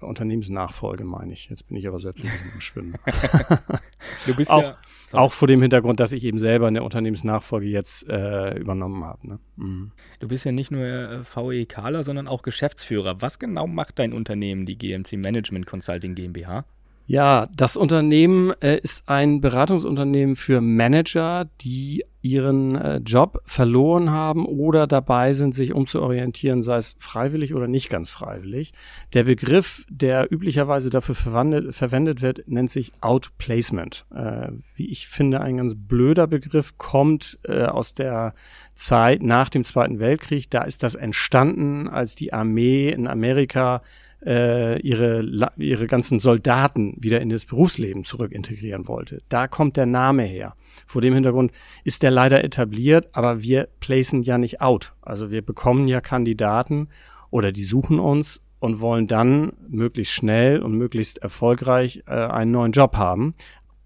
Unternehmensnachfolge 0.00 1.04
meine 1.04 1.32
ich. 1.32 1.48
Jetzt 1.50 1.68
bin 1.68 1.76
ich 1.76 1.86
aber 1.86 2.00
selbst 2.00 2.24
ein 2.24 2.30
bisschen 2.30 2.52
im 2.54 2.60
Schwimmen. 2.60 2.94
du 4.26 4.34
bist 4.34 4.50
auch, 4.50 4.62
ja, 4.62 4.78
auch 5.12 5.32
vor 5.32 5.48
dem 5.48 5.60
Hintergrund, 5.60 6.00
dass 6.00 6.12
ich 6.12 6.24
eben 6.24 6.38
selber 6.38 6.68
eine 6.68 6.82
Unternehmensnachfolge 6.82 7.66
jetzt 7.66 8.08
äh, 8.08 8.58
übernommen 8.58 9.04
habe. 9.04 9.28
Ne? 9.28 9.38
Mhm. 9.56 9.92
Du 10.20 10.28
bist 10.28 10.44
ja 10.44 10.52
nicht 10.52 10.70
nur 10.70 10.84
äh, 10.84 11.22
VEKler, 11.22 12.02
sondern 12.02 12.28
auch 12.28 12.42
Geschäftsführer. 12.42 13.20
Was 13.20 13.38
genau 13.38 13.66
macht 13.66 13.98
dein 13.98 14.12
Unternehmen, 14.12 14.64
die 14.64 14.78
GMC 14.78 15.12
Management 15.14 15.66
Consulting 15.66 16.14
GmbH? 16.14 16.64
Ja, 17.06 17.48
das 17.54 17.76
Unternehmen 17.76 18.54
äh, 18.60 18.78
ist 18.78 19.08
ein 19.08 19.42
Beratungsunternehmen 19.42 20.36
für 20.36 20.62
Manager, 20.62 21.46
die 21.60 22.02
ihren 22.22 22.76
äh, 22.76 22.96
Job 23.04 23.42
verloren 23.44 24.10
haben 24.10 24.46
oder 24.46 24.86
dabei 24.86 25.34
sind, 25.34 25.54
sich 25.54 25.74
umzuorientieren, 25.74 26.62
sei 26.62 26.78
es 26.78 26.96
freiwillig 26.98 27.52
oder 27.54 27.68
nicht 27.68 27.90
ganz 27.90 28.08
freiwillig. 28.08 28.72
Der 29.12 29.24
Begriff, 29.24 29.84
der 29.90 30.32
üblicherweise 30.32 30.88
dafür 30.88 31.14
verwendet 31.14 32.22
wird, 32.22 32.48
nennt 32.48 32.70
sich 32.70 32.92
Outplacement. 33.02 34.06
Äh, 34.14 34.52
wie 34.74 34.90
ich 34.90 35.06
finde, 35.06 35.42
ein 35.42 35.58
ganz 35.58 35.74
blöder 35.76 36.26
Begriff, 36.26 36.78
kommt 36.78 37.38
äh, 37.42 37.64
aus 37.64 37.92
der 37.92 38.32
Zeit 38.74 39.22
nach 39.22 39.50
dem 39.50 39.64
Zweiten 39.64 39.98
Weltkrieg. 39.98 40.48
Da 40.48 40.62
ist 40.62 40.82
das 40.82 40.94
entstanden, 40.94 41.86
als 41.86 42.14
die 42.14 42.32
Armee 42.32 42.88
in 42.88 43.06
Amerika 43.06 43.82
äh, 44.24 44.80
ihre, 44.80 45.50
ihre 45.56 45.86
ganzen 45.86 46.18
Soldaten 46.18 46.96
wieder 46.98 47.20
in 47.20 47.28
das 47.28 47.44
Berufsleben 47.44 48.04
zurück 48.04 48.32
integrieren 48.32 48.88
wollte. 48.88 49.22
Da 49.28 49.48
kommt 49.48 49.76
der 49.76 49.86
Name 49.86 50.22
her. 50.22 50.54
Vor 50.86 51.02
dem 51.02 51.14
Hintergrund 51.14 51.52
ist 51.84 52.02
der 52.02 52.10
leider 52.10 52.42
etabliert, 52.42 53.08
aber 53.12 53.42
wir 53.42 53.68
placen 53.80 54.22
ja 54.22 54.38
nicht 54.38 54.60
out. 54.60 54.92
Also 55.02 55.30
wir 55.30 55.42
bekommen 55.42 55.88
ja 55.88 56.00
Kandidaten 56.00 56.88
oder 57.30 57.52
die 57.52 57.64
suchen 57.64 57.98
uns 57.98 58.40
und 58.60 58.80
wollen 58.80 59.06
dann 59.06 59.52
möglichst 59.68 60.14
schnell 60.14 60.62
und 60.62 60.72
möglichst 60.72 61.18
erfolgreich 61.18 62.02
äh, 62.06 62.12
einen 62.12 62.52
neuen 62.52 62.72
Job 62.72 62.96
haben, 62.96 63.34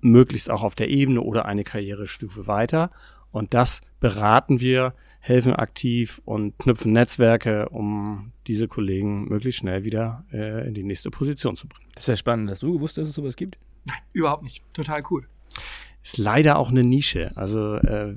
möglichst 0.01 0.51
auch 0.51 0.63
auf 0.63 0.77
der 0.77 0.89
Ebene 0.89 1.21
oder 1.21 1.47
eine 1.47 1.65
Karrierestufe 1.65 2.47
weiter. 2.47 2.91
Und 3.33 3.55
das 3.55 3.81
beraten 4.01 4.61
wir 4.61 4.95
helfen 5.21 5.55
aktiv 5.55 6.21
und 6.25 6.59
knüpfen 6.59 6.93
Netzwerke, 6.93 7.69
um 7.69 8.33
diese 8.47 8.69
Kollegen 8.69 9.29
möglichst 9.29 9.61
schnell 9.61 9.85
wieder 9.85 10.25
äh, 10.33 10.67
in 10.67 10.75
die 10.75 10.85
nächste 10.85 11.11
Position 11.11 11.57
zu 11.57 11.69
bringen. 11.69 11.89
Das 11.95 12.05
ist 12.05 12.09
ja 12.09 12.17
spannend. 12.17 12.51
Hast 12.51 12.63
du 12.63 12.73
gewusst, 12.73 12.99
dass 12.99 13.09
es 13.09 13.15
sowas 13.15 13.37
gibt? 13.37 13.59
Nein, 13.85 13.99
überhaupt 14.13 14.43
nicht. 14.43 14.63
Total 14.73 15.03
cool 15.11 15.27
ist 16.03 16.19
leider 16.19 16.59
auch 16.59 16.71
eine 16.71 16.83
Nische. 16.83 17.33
Also 17.37 17.75
äh, 17.75 18.15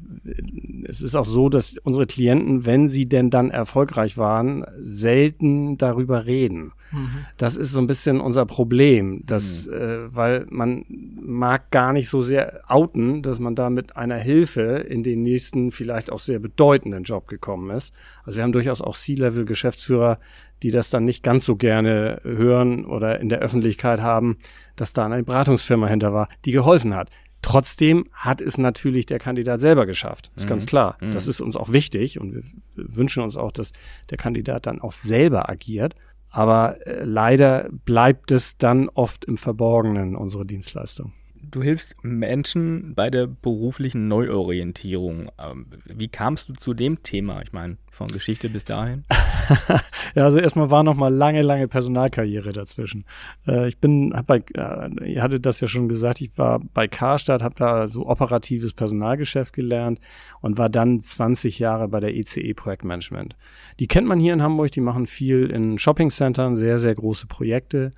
es 0.85 1.01
ist 1.01 1.15
auch 1.15 1.25
so, 1.25 1.49
dass 1.49 1.77
unsere 1.79 2.05
Klienten, 2.05 2.65
wenn 2.65 2.87
sie 2.87 3.07
denn 3.07 3.29
dann 3.29 3.49
erfolgreich 3.49 4.17
waren, 4.17 4.65
selten 4.79 5.77
darüber 5.77 6.25
reden. 6.25 6.73
Mhm. 6.91 7.25
Das 7.37 7.57
ist 7.57 7.71
so 7.71 7.79
ein 7.79 7.87
bisschen 7.87 8.21
unser 8.21 8.45
Problem, 8.45 9.25
dass, 9.25 9.67
mhm. 9.67 9.73
äh, 9.73 10.15
weil 10.15 10.45
man 10.49 10.85
mag 10.87 11.71
gar 11.71 11.93
nicht 11.93 12.09
so 12.09 12.21
sehr 12.21 12.61
outen, 12.67 13.23
dass 13.23 13.39
man 13.39 13.55
da 13.55 13.69
mit 13.69 13.95
einer 13.95 14.17
Hilfe 14.17 14.61
in 14.61 15.03
den 15.03 15.23
nächsten 15.23 15.71
vielleicht 15.71 16.11
auch 16.11 16.19
sehr 16.19 16.39
bedeutenden 16.39 17.03
Job 17.03 17.27
gekommen 17.27 17.71
ist. 17.71 17.93
Also 18.23 18.37
wir 18.37 18.43
haben 18.43 18.51
durchaus 18.51 18.81
auch 18.81 18.95
C-Level-Geschäftsführer, 18.95 20.19
die 20.63 20.71
das 20.71 20.89
dann 20.89 21.05
nicht 21.05 21.23
ganz 21.23 21.45
so 21.45 21.55
gerne 21.55 22.21
hören 22.23 22.85
oder 22.85 23.19
in 23.19 23.29
der 23.29 23.39
Öffentlichkeit 23.39 23.99
haben, 23.99 24.37
dass 24.75 24.93
da 24.93 25.05
eine 25.05 25.23
Beratungsfirma 25.23 25.87
hinter 25.87 26.13
war, 26.13 26.29
die 26.45 26.51
geholfen 26.51 26.95
hat. 26.95 27.09
Trotzdem 27.41 28.07
hat 28.13 28.41
es 28.41 28.57
natürlich 28.57 29.05
der 29.05 29.19
Kandidat 29.19 29.59
selber 29.59 29.85
geschafft. 29.85 30.31
Ist 30.35 30.45
mhm. 30.45 30.49
ganz 30.49 30.65
klar. 30.65 30.97
Mhm. 31.01 31.11
Das 31.11 31.27
ist 31.27 31.41
uns 31.41 31.57
auch 31.57 31.71
wichtig 31.71 32.19
und 32.19 32.35
wir 32.35 32.43
wünschen 32.75 33.23
uns 33.23 33.37
auch, 33.37 33.51
dass 33.51 33.73
der 34.09 34.17
Kandidat 34.17 34.65
dann 34.65 34.81
auch 34.81 34.91
selber 34.91 35.49
agiert. 35.49 35.95
Aber 36.29 36.85
äh, 36.87 37.03
leider 37.03 37.69
bleibt 37.85 38.31
es 38.31 38.57
dann 38.57 38.89
oft 38.89 39.25
im 39.25 39.37
Verborgenen, 39.37 40.15
unsere 40.15 40.45
Dienstleistung. 40.45 41.13
Du 41.43 41.63
hilfst 41.63 41.95
Menschen 42.03 42.93
bei 42.93 43.09
der 43.09 43.27
beruflichen 43.27 44.07
Neuorientierung. 44.07 45.31
Ähm, 45.39 45.65
wie 45.85 46.07
kamst 46.07 46.49
du 46.49 46.53
zu 46.53 46.73
dem 46.73 47.01
Thema? 47.03 47.41
Ich 47.41 47.51
meine, 47.51 47.77
von 47.89 48.07
Geschichte 48.07 48.47
bis 48.49 48.63
dahin. 48.63 49.05
ja, 50.15 50.23
also 50.23 50.39
erstmal 50.39 50.69
war 50.69 50.83
noch 50.83 50.95
mal 50.95 51.13
lange, 51.13 51.41
lange 51.41 51.67
Personalkarriere 51.67 52.51
dazwischen. 52.51 53.05
Äh, 53.47 53.67
ich 53.67 53.79
bin, 53.79 54.13
hab 54.13 54.27
bei, 54.27 54.43
äh, 54.55 55.13
ihr 55.13 55.23
hattet 55.23 55.45
das 55.45 55.59
ja 55.61 55.67
schon 55.67 55.89
gesagt, 55.89 56.21
ich 56.21 56.37
war 56.37 56.59
bei 56.73 56.87
Karstadt, 56.87 57.41
habe 57.41 57.55
da 57.55 57.87
so 57.87 58.07
operatives 58.07 58.73
Personalgeschäft 58.73 59.53
gelernt 59.53 59.99
und 60.41 60.57
war 60.57 60.69
dann 60.69 60.99
20 60.99 61.59
Jahre 61.59 61.87
bei 61.87 61.99
der 61.99 62.15
ECE 62.15 62.53
Projektmanagement. 62.53 63.35
Die 63.79 63.87
kennt 63.87 64.07
man 64.07 64.19
hier 64.19 64.33
in 64.33 64.43
Hamburg, 64.43 64.71
die 64.71 64.81
machen 64.81 65.07
viel 65.07 65.49
in 65.49 65.77
Shoppingcentern, 65.77 66.55
sehr, 66.55 66.77
sehr 66.77 66.95
große 66.95 67.27
Projekte 67.27 67.93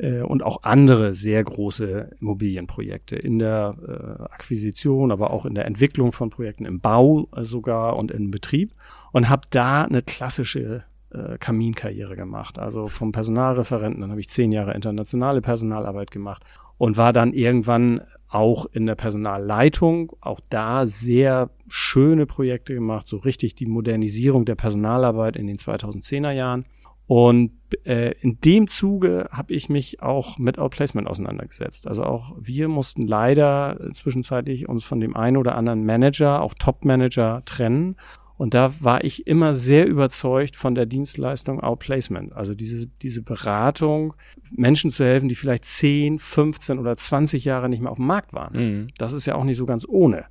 äh, 0.00 0.22
und 0.22 0.42
auch 0.42 0.62
andere 0.62 1.12
sehr 1.12 1.44
große 1.44 2.10
Immobilienprojekte 2.20 3.16
in 3.16 3.38
der 3.38 3.76
äh, 3.86 4.22
Akquisition, 4.32 5.12
aber 5.12 5.30
auch 5.30 5.44
in 5.44 5.54
der 5.54 5.66
Entwicklung 5.66 6.12
von 6.12 6.30
Projekten, 6.30 6.64
im 6.64 6.80
Bau 6.80 7.28
äh, 7.36 7.44
sogar 7.44 7.96
und 7.96 8.10
im 8.10 8.30
Betrieb 8.30 8.72
und 9.12 9.28
habe 9.28 9.42
da 9.50 9.84
eine 9.84 10.02
klassische 10.02 10.84
äh, 11.10 11.36
Kaminkarriere 11.38 12.16
gemacht. 12.16 12.58
Also 12.58 12.86
vom 12.86 13.12
Personalreferenten, 13.12 14.00
dann 14.00 14.10
habe 14.10 14.20
ich 14.20 14.30
zehn 14.30 14.52
Jahre 14.52 14.74
internationale 14.74 15.42
Personalarbeit 15.42 16.10
gemacht 16.10 16.42
und 16.78 16.96
war 16.96 17.12
dann 17.12 17.34
irgendwann 17.34 18.00
auch 18.28 18.66
in 18.72 18.86
der 18.86 18.94
Personalleitung, 18.94 20.12
auch 20.20 20.40
da 20.48 20.86
sehr 20.86 21.50
schöne 21.68 22.26
Projekte 22.26 22.72
gemacht, 22.72 23.06
so 23.06 23.18
richtig 23.18 23.54
die 23.54 23.66
Modernisierung 23.66 24.44
der 24.44 24.54
Personalarbeit 24.54 25.36
in 25.36 25.46
den 25.46 25.56
2010er 25.56 26.30
Jahren 26.30 26.64
und 27.10 27.50
äh, 27.86 28.12
in 28.20 28.38
dem 28.38 28.68
Zuge 28.68 29.28
habe 29.32 29.52
ich 29.52 29.68
mich 29.68 30.00
auch 30.00 30.38
mit 30.38 30.60
Outplacement 30.60 31.08
auseinandergesetzt. 31.08 31.88
Also 31.88 32.04
auch 32.04 32.36
wir 32.38 32.68
mussten 32.68 33.04
leider 33.04 33.80
zwischenzeitlich 33.94 34.68
uns 34.68 34.84
von 34.84 35.00
dem 35.00 35.16
einen 35.16 35.36
oder 35.36 35.56
anderen 35.56 35.84
Manager, 35.84 36.40
auch 36.40 36.54
Top-Manager 36.54 37.42
trennen. 37.46 37.96
Und 38.36 38.54
da 38.54 38.72
war 38.78 39.02
ich 39.02 39.26
immer 39.26 39.54
sehr 39.54 39.88
überzeugt 39.88 40.54
von 40.54 40.76
der 40.76 40.86
Dienstleistung 40.86 41.58
Outplacement. 41.58 42.32
Also 42.32 42.54
diese, 42.54 42.86
diese 43.02 43.22
Beratung, 43.22 44.14
Menschen 44.52 44.92
zu 44.92 45.04
helfen, 45.04 45.28
die 45.28 45.34
vielleicht 45.34 45.64
10, 45.64 46.18
15 46.18 46.78
oder 46.78 46.96
20 46.96 47.44
Jahre 47.44 47.68
nicht 47.68 47.82
mehr 47.82 47.90
auf 47.90 47.98
dem 47.98 48.06
Markt 48.06 48.32
waren. 48.34 48.54
Mhm. 48.54 48.88
Das 48.98 49.14
ist 49.14 49.26
ja 49.26 49.34
auch 49.34 49.42
nicht 49.42 49.56
so 49.56 49.66
ganz 49.66 49.84
ohne 49.84 50.26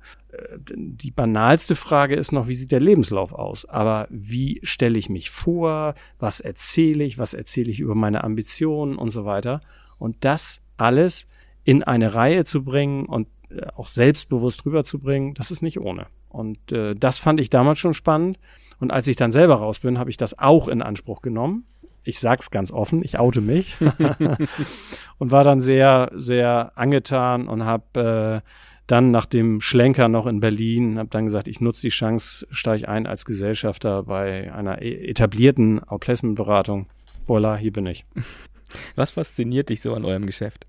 die 0.74 1.10
banalste 1.10 1.74
Frage 1.74 2.14
ist 2.14 2.32
noch, 2.32 2.48
wie 2.48 2.54
sieht 2.54 2.70
der 2.70 2.80
Lebenslauf 2.80 3.32
aus? 3.32 3.64
Aber 3.64 4.06
wie 4.10 4.60
stelle 4.62 4.98
ich 4.98 5.08
mich 5.08 5.30
vor? 5.30 5.94
Was 6.18 6.40
erzähle 6.40 7.04
ich? 7.04 7.18
Was 7.18 7.34
erzähle 7.34 7.70
ich 7.70 7.80
über 7.80 7.94
meine 7.94 8.24
Ambitionen 8.24 8.96
und 8.96 9.10
so 9.10 9.24
weiter? 9.24 9.60
Und 9.98 10.24
das 10.24 10.60
alles 10.76 11.26
in 11.64 11.82
eine 11.82 12.14
Reihe 12.14 12.44
zu 12.44 12.64
bringen 12.64 13.06
und 13.06 13.28
äh, 13.50 13.66
auch 13.74 13.88
selbstbewusst 13.88 14.64
rüberzubringen, 14.64 15.34
das 15.34 15.50
ist 15.50 15.62
nicht 15.62 15.80
ohne. 15.80 16.06
Und 16.28 16.72
äh, 16.72 16.94
das 16.94 17.18
fand 17.18 17.40
ich 17.40 17.50
damals 17.50 17.78
schon 17.78 17.94
spannend. 17.94 18.38
Und 18.78 18.90
als 18.90 19.06
ich 19.08 19.16
dann 19.16 19.32
selber 19.32 19.56
raus 19.56 19.80
bin, 19.80 19.98
habe 19.98 20.10
ich 20.10 20.16
das 20.16 20.38
auch 20.38 20.68
in 20.68 20.80
Anspruch 20.80 21.20
genommen. 21.22 21.66
Ich 22.02 22.18
sag's 22.18 22.50
ganz 22.50 22.70
offen, 22.70 23.02
ich 23.04 23.18
oute 23.18 23.42
mich 23.42 23.76
und 25.18 25.32
war 25.32 25.44
dann 25.44 25.60
sehr, 25.60 26.10
sehr 26.14 26.72
angetan 26.76 27.46
und 27.46 27.64
habe 27.64 28.42
äh, 28.42 28.50
dann 28.90 29.12
nach 29.12 29.26
dem 29.26 29.60
Schlenker 29.60 30.08
noch 30.08 30.26
in 30.26 30.40
Berlin, 30.40 30.98
habe 30.98 31.08
dann 31.10 31.24
gesagt, 31.24 31.46
ich 31.46 31.60
nutze 31.60 31.82
die 31.82 31.90
Chance, 31.90 32.46
steige 32.50 32.88
ein 32.88 33.06
als 33.06 33.24
Gesellschafter 33.24 34.02
bei 34.02 34.52
einer 34.52 34.82
e-, 34.82 35.06
etablierten 35.08 35.80
Outplacement-Beratung. 35.84 36.86
Voila, 37.26 37.56
hier 37.56 37.72
bin 37.72 37.86
ich. 37.86 38.04
Was 38.96 39.12
fasziniert 39.12 39.68
dich 39.68 39.80
so 39.80 39.94
an 39.94 40.04
eurem 40.04 40.26
Geschäft? 40.26 40.66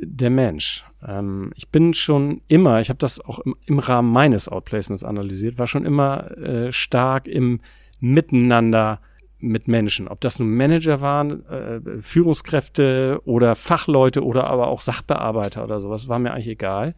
Der 0.00 0.28
Mensch. 0.28 0.84
Ähm, 1.06 1.52
ich 1.56 1.68
bin 1.70 1.94
schon 1.94 2.42
immer, 2.48 2.80
ich 2.80 2.90
habe 2.90 2.98
das 2.98 3.18
auch 3.18 3.38
im, 3.38 3.56
im, 3.64 3.78
Rahmen 3.78 4.12
meines 4.12 4.48
Outplacements 4.48 5.02
analysiert, 5.02 5.58
war 5.58 5.66
schon 5.66 5.86
immer 5.86 6.30
äh, 6.36 6.70
stark 6.70 7.26
im 7.26 7.60
Miteinander 7.98 9.00
mit 9.42 9.68
Menschen. 9.68 10.08
Ob 10.08 10.20
das 10.20 10.38
nun 10.38 10.54
Manager 10.54 11.00
waren, 11.00 11.44
äh, 11.46 12.00
Führungskräfte 12.00 13.20
oder 13.24 13.54
Fachleute 13.54 14.24
oder 14.24 14.46
aber 14.46 14.68
auch 14.68 14.80
Sachbearbeiter 14.80 15.64
oder 15.64 15.80
sowas, 15.80 16.08
war 16.08 16.18
mir 16.18 16.32
eigentlich 16.32 16.48
egal. 16.48 16.94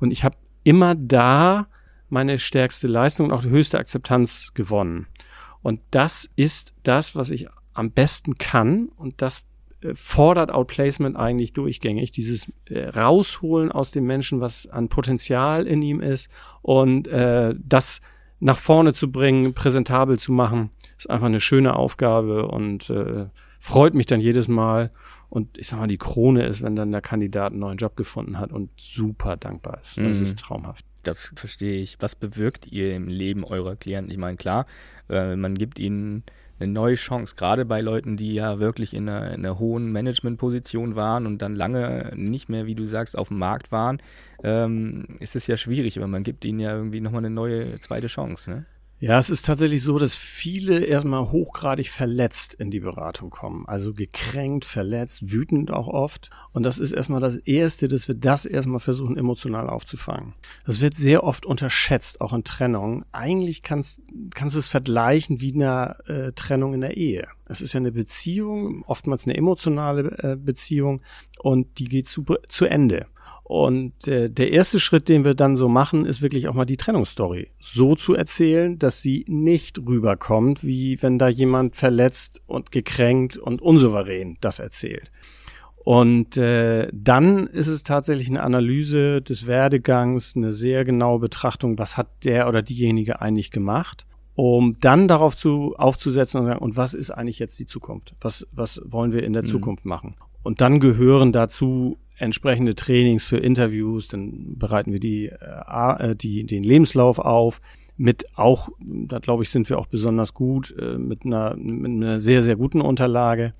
Und 0.00 0.10
ich 0.10 0.24
habe 0.24 0.36
immer 0.64 0.94
da 0.94 1.68
meine 2.08 2.38
stärkste 2.38 2.88
Leistung 2.88 3.26
und 3.26 3.32
auch 3.32 3.42
die 3.42 3.50
höchste 3.50 3.78
Akzeptanz 3.78 4.52
gewonnen. 4.54 5.06
Und 5.62 5.80
das 5.90 6.28
ist 6.34 6.74
das, 6.82 7.14
was 7.14 7.30
ich 7.30 7.46
am 7.72 7.90
besten 7.90 8.36
kann. 8.36 8.88
Und 8.96 9.22
das 9.22 9.44
äh, 9.80 9.94
fordert 9.94 10.50
Outplacement 10.50 11.16
eigentlich 11.16 11.52
durchgängig. 11.52 12.10
Dieses 12.10 12.52
äh, 12.66 12.88
Rausholen 12.88 13.70
aus 13.70 13.90
dem 13.90 14.04
Menschen, 14.04 14.40
was 14.40 14.66
an 14.66 14.88
Potenzial 14.88 15.66
in 15.66 15.82
ihm 15.82 16.00
ist 16.00 16.30
und 16.62 17.06
äh, 17.08 17.54
das 17.58 18.00
nach 18.44 18.58
vorne 18.58 18.92
zu 18.92 19.10
bringen, 19.12 19.54
präsentabel 19.54 20.18
zu 20.18 20.32
machen. 20.32 20.70
Ist 20.98 21.08
einfach 21.08 21.26
eine 21.26 21.40
schöne 21.40 21.76
Aufgabe 21.76 22.48
und 22.48 22.90
äh, 22.90 23.26
freut 23.60 23.94
mich 23.94 24.06
dann 24.06 24.20
jedes 24.20 24.48
Mal. 24.48 24.90
Und 25.28 25.56
ich 25.56 25.68
sag 25.68 25.78
mal, 25.78 25.86
die 25.86 25.96
Krone 25.96 26.44
ist, 26.44 26.60
wenn 26.62 26.74
dann 26.74 26.90
der 26.90 27.00
Kandidat 27.00 27.52
einen 27.52 27.60
neuen 27.60 27.78
Job 27.78 27.96
gefunden 27.96 28.38
hat 28.38 28.52
und 28.52 28.68
super 28.76 29.36
dankbar 29.36 29.78
ist. 29.80 29.96
Das 29.96 30.18
Mhm. 30.18 30.22
ist 30.24 30.38
traumhaft. 30.40 30.84
Das 31.04 31.32
verstehe 31.36 31.80
ich. 31.80 31.96
Was 32.00 32.16
bewirkt 32.16 32.66
ihr 32.66 32.94
im 32.96 33.08
Leben 33.08 33.44
eurer 33.44 33.76
Klienten? 33.76 34.10
Ich 34.10 34.18
meine, 34.18 34.36
klar, 34.36 34.66
äh, 35.08 35.36
man 35.36 35.54
gibt 35.54 35.78
ihnen 35.78 36.24
eine 36.62 36.72
neue 36.72 36.94
Chance, 36.94 37.34
gerade 37.36 37.64
bei 37.64 37.80
Leuten, 37.80 38.16
die 38.16 38.34
ja 38.34 38.58
wirklich 38.58 38.94
in 38.94 39.08
einer, 39.08 39.32
in 39.32 39.44
einer 39.44 39.58
hohen 39.58 39.92
Managementposition 39.92 40.96
waren 40.96 41.26
und 41.26 41.42
dann 41.42 41.54
lange 41.54 42.12
nicht 42.14 42.48
mehr, 42.48 42.66
wie 42.66 42.74
du 42.74 42.86
sagst, 42.86 43.18
auf 43.18 43.28
dem 43.28 43.38
Markt 43.38 43.72
waren, 43.72 43.98
ähm, 44.42 45.04
ist 45.20 45.36
es 45.36 45.46
ja 45.46 45.56
schwierig, 45.56 45.98
aber 45.98 46.08
man 46.08 46.22
gibt 46.22 46.44
ihnen 46.44 46.60
ja 46.60 46.74
irgendwie 46.74 47.00
nochmal 47.00 47.20
eine 47.20 47.30
neue 47.30 47.78
zweite 47.80 48.06
Chance. 48.06 48.50
Ne? 48.50 48.64
Ja, 49.02 49.18
es 49.18 49.30
ist 49.30 49.46
tatsächlich 49.46 49.82
so, 49.82 49.98
dass 49.98 50.14
viele 50.14 50.84
erstmal 50.84 51.32
hochgradig 51.32 51.88
verletzt 51.88 52.54
in 52.54 52.70
die 52.70 52.78
Beratung 52.78 53.30
kommen. 53.30 53.66
Also 53.66 53.94
gekränkt, 53.94 54.64
verletzt, 54.64 55.32
wütend 55.32 55.72
auch 55.72 55.88
oft. 55.88 56.30
Und 56.52 56.62
das 56.62 56.78
ist 56.78 56.92
erstmal 56.92 57.20
das 57.20 57.34
Erste, 57.34 57.88
dass 57.88 58.06
wir 58.06 58.14
das 58.14 58.46
erstmal 58.46 58.78
versuchen, 58.78 59.16
emotional 59.16 59.68
aufzufangen. 59.68 60.34
Das 60.66 60.80
wird 60.80 60.94
sehr 60.94 61.24
oft 61.24 61.46
unterschätzt, 61.46 62.20
auch 62.20 62.32
in 62.32 62.44
Trennungen. 62.44 63.02
Eigentlich 63.10 63.64
kannst, 63.64 64.02
kannst 64.36 64.54
du 64.54 64.60
es 64.60 64.68
vergleichen 64.68 65.40
wie 65.40 65.52
eine 65.52 65.96
äh, 66.06 66.30
Trennung 66.30 66.72
in 66.72 66.82
der 66.82 66.96
Ehe. 66.96 67.26
Es 67.46 67.60
ist 67.60 67.72
ja 67.72 67.80
eine 67.80 67.90
Beziehung, 67.90 68.84
oftmals 68.86 69.26
eine 69.26 69.36
emotionale 69.36 70.16
äh, 70.22 70.36
Beziehung 70.36 71.02
und 71.40 71.80
die 71.80 71.86
geht 71.86 72.06
zu, 72.06 72.24
zu 72.48 72.66
Ende. 72.66 73.06
Und 73.52 74.08
äh, 74.08 74.30
der 74.30 74.50
erste 74.50 74.80
Schritt, 74.80 75.10
den 75.10 75.26
wir 75.26 75.34
dann 75.34 75.56
so 75.56 75.68
machen, 75.68 76.06
ist 76.06 76.22
wirklich 76.22 76.48
auch 76.48 76.54
mal 76.54 76.64
die 76.64 76.78
Trennungsstory 76.78 77.50
so 77.60 77.94
zu 77.94 78.14
erzählen, 78.14 78.78
dass 78.78 79.02
sie 79.02 79.26
nicht 79.28 79.78
rüberkommt, 79.78 80.64
wie 80.64 81.02
wenn 81.02 81.18
da 81.18 81.28
jemand 81.28 81.76
verletzt 81.76 82.40
und 82.46 82.72
gekränkt 82.72 83.36
und 83.36 83.60
unsouverän 83.60 84.38
das 84.40 84.58
erzählt. 84.58 85.10
Und 85.84 86.38
äh, 86.38 86.88
dann 86.94 87.46
ist 87.46 87.66
es 87.66 87.82
tatsächlich 87.82 88.30
eine 88.30 88.42
Analyse 88.42 89.20
des 89.20 89.46
Werdegangs, 89.46 90.32
eine 90.34 90.52
sehr 90.52 90.86
genaue 90.86 91.18
Betrachtung, 91.18 91.78
was 91.78 91.98
hat 91.98 92.08
der 92.24 92.48
oder 92.48 92.62
diejenige 92.62 93.20
eigentlich 93.20 93.50
gemacht, 93.50 94.06
um 94.34 94.78
dann 94.80 95.08
darauf 95.08 95.36
zu 95.36 95.74
aufzusetzen 95.76 96.40
und 96.40 96.46
sagen, 96.46 96.60
und 96.60 96.78
was 96.78 96.94
ist 96.94 97.10
eigentlich 97.10 97.38
jetzt 97.38 97.58
die 97.58 97.66
Zukunft? 97.66 98.14
Was, 98.18 98.46
was 98.50 98.80
wollen 98.86 99.12
wir 99.12 99.24
in 99.24 99.34
der 99.34 99.42
Mhm. 99.42 99.48
Zukunft 99.48 99.84
machen? 99.84 100.14
Und 100.42 100.62
dann 100.62 100.80
gehören 100.80 101.32
dazu 101.32 101.98
entsprechende 102.22 102.74
Trainings 102.74 103.26
für 103.26 103.36
Interviews, 103.36 104.08
dann 104.08 104.56
bereiten 104.56 104.92
wir 104.92 105.00
die, 105.00 105.26
äh, 105.26 106.10
äh, 106.10 106.16
die, 106.16 106.44
den 106.44 106.62
Lebenslauf 106.62 107.18
auf. 107.18 107.60
Mit 107.96 108.24
auch, 108.36 108.70
da 108.80 109.18
glaube 109.18 109.42
ich, 109.42 109.50
sind 109.50 109.68
wir 109.68 109.78
auch 109.78 109.86
besonders 109.86 110.32
gut, 110.32 110.74
äh, 110.78 110.96
mit, 110.96 111.26
einer, 111.26 111.54
mit 111.56 111.90
einer 111.90 112.20
sehr, 112.20 112.42
sehr 112.42 112.56
guten 112.56 112.80
Unterlage 112.80 113.52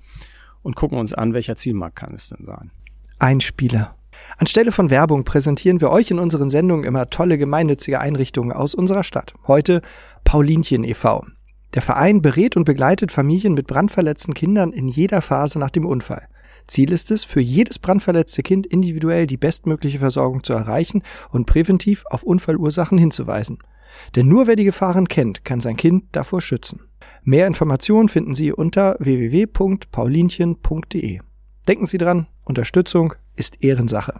und 0.63 0.75
gucken 0.75 0.97
uns 0.97 1.13
an, 1.13 1.33
welcher 1.33 1.55
Zielmarkt 1.55 1.97
kann 1.97 2.15
es 2.15 2.29
denn 2.29 2.43
sein. 2.45 2.71
Einspieler. 3.19 3.95
Anstelle 4.37 4.71
von 4.71 4.89
Werbung 4.89 5.25
präsentieren 5.25 5.81
wir 5.81 5.91
euch 5.91 6.09
in 6.09 6.19
unseren 6.19 6.49
Sendungen 6.49 6.85
immer 6.85 7.09
tolle 7.09 7.37
gemeinnützige 7.37 7.99
Einrichtungen 7.99 8.51
aus 8.51 8.73
unserer 8.73 9.03
Stadt. 9.03 9.33
Heute 9.45 9.81
Paulinchen 10.23 10.83
e.V. 10.83 11.25
Der 11.73 11.81
Verein 11.81 12.21
berät 12.21 12.55
und 12.55 12.63
begleitet 12.63 13.11
Familien 13.11 13.53
mit 13.53 13.67
brandverletzten 13.67 14.33
Kindern 14.33 14.71
in 14.71 14.87
jeder 14.87 15.21
Phase 15.21 15.59
nach 15.59 15.71
dem 15.71 15.85
Unfall. 15.85 16.27
Ziel 16.67 16.91
ist 16.91 17.11
es, 17.11 17.23
für 17.23 17.41
jedes 17.41 17.79
brandverletzte 17.79 18.43
Kind 18.43 18.65
individuell 18.65 19.27
die 19.27 19.37
bestmögliche 19.37 19.99
Versorgung 19.99 20.43
zu 20.43 20.51
erreichen 20.53 21.03
und 21.29 21.45
präventiv 21.45 22.03
auf 22.09 22.23
Unfallursachen 22.23 22.97
hinzuweisen. 22.97 23.59
Denn 24.15 24.27
nur 24.27 24.47
wer 24.47 24.55
die 24.55 24.63
Gefahren 24.63 25.07
kennt, 25.07 25.45
kann 25.45 25.59
sein 25.59 25.77
Kind 25.77 26.05
davor 26.11 26.41
schützen. 26.41 26.81
Mehr 27.23 27.45
Informationen 27.47 28.09
finden 28.09 28.33
Sie 28.33 28.51
unter 28.51 28.95
www.paulinchen.de. 28.99 31.19
Denken 31.67 31.85
Sie 31.85 31.97
dran, 31.97 32.27
Unterstützung 32.43 33.13
ist 33.35 33.63
Ehrensache. 33.63 34.19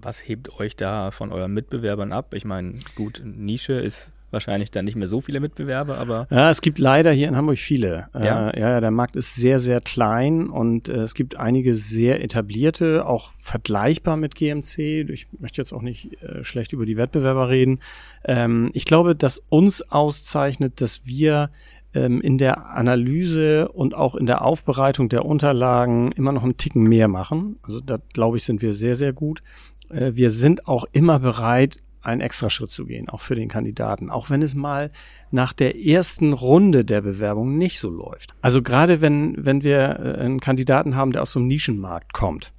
Was 0.00 0.28
hebt 0.28 0.60
euch 0.60 0.76
da 0.76 1.10
von 1.10 1.32
euren 1.32 1.52
Mitbewerbern 1.52 2.12
ab? 2.12 2.32
Ich 2.34 2.44
meine, 2.44 2.74
gut, 2.94 3.20
Nische 3.24 3.72
ist 3.72 4.12
wahrscheinlich 4.30 4.70
dann 4.70 4.84
nicht 4.84 4.96
mehr 4.96 5.08
so 5.08 5.20
viele 5.20 5.40
Mitbewerber, 5.40 5.98
aber 5.98 6.26
Ja, 6.30 6.50
es 6.50 6.60
gibt 6.60 6.78
leider 6.78 7.12
hier 7.12 7.28
in 7.28 7.36
Hamburg 7.36 7.58
viele. 7.58 8.08
Ja? 8.14 8.50
Äh, 8.50 8.60
ja, 8.60 8.80
der 8.80 8.90
Markt 8.90 9.16
ist 9.16 9.34
sehr, 9.34 9.58
sehr 9.58 9.80
klein 9.80 10.48
und 10.48 10.88
äh, 10.88 10.96
es 11.02 11.14
gibt 11.14 11.36
einige 11.36 11.74
sehr 11.74 12.22
etablierte, 12.22 13.06
auch 13.06 13.32
vergleichbar 13.38 14.16
mit 14.16 14.34
GMC. 14.34 15.08
Ich 15.10 15.28
möchte 15.38 15.60
jetzt 15.60 15.72
auch 15.72 15.82
nicht 15.82 16.22
äh, 16.22 16.44
schlecht 16.44 16.72
über 16.72 16.86
die 16.86 16.96
Wettbewerber 16.96 17.48
reden. 17.48 17.80
Ähm, 18.24 18.70
ich 18.74 18.84
glaube, 18.84 19.14
dass 19.14 19.42
uns 19.48 19.82
auszeichnet, 19.82 20.80
dass 20.80 21.06
wir 21.06 21.50
ähm, 21.94 22.20
in 22.20 22.38
der 22.38 22.66
Analyse 22.70 23.68
und 23.68 23.94
auch 23.94 24.14
in 24.14 24.26
der 24.26 24.44
Aufbereitung 24.44 25.08
der 25.08 25.24
Unterlagen 25.24 26.12
immer 26.12 26.32
noch 26.32 26.44
einen 26.44 26.56
Ticken 26.56 26.82
mehr 26.82 27.08
machen. 27.08 27.56
Also 27.62 27.80
da 27.80 27.98
glaube 28.12 28.36
ich, 28.36 28.44
sind 28.44 28.62
wir 28.62 28.74
sehr, 28.74 28.94
sehr 28.94 29.12
gut. 29.12 29.42
Äh, 29.90 30.12
wir 30.14 30.30
sind 30.30 30.66
auch 30.68 30.84
immer 30.92 31.18
bereit, 31.18 31.78
einen 32.08 32.20
Extraschritt 32.20 32.70
zu 32.70 32.86
gehen, 32.86 33.08
auch 33.08 33.20
für 33.20 33.34
den 33.34 33.48
Kandidaten, 33.48 34.10
auch 34.10 34.30
wenn 34.30 34.42
es 34.42 34.54
mal 34.54 34.90
nach 35.30 35.52
der 35.52 35.78
ersten 35.78 36.32
Runde 36.32 36.84
der 36.84 37.02
Bewerbung 37.02 37.58
nicht 37.58 37.78
so 37.78 37.90
läuft. 37.90 38.34
Also 38.40 38.62
gerade 38.62 39.00
wenn, 39.00 39.34
wenn 39.44 39.62
wir 39.62 39.78
äh, 39.78 40.20
einen 40.20 40.40
Kandidaten 40.40 40.96
haben, 40.96 41.12
der 41.12 41.22
aus 41.22 41.32
so 41.32 41.38
einem 41.38 41.48
Nischenmarkt 41.48 42.12
kommt, 42.12 42.52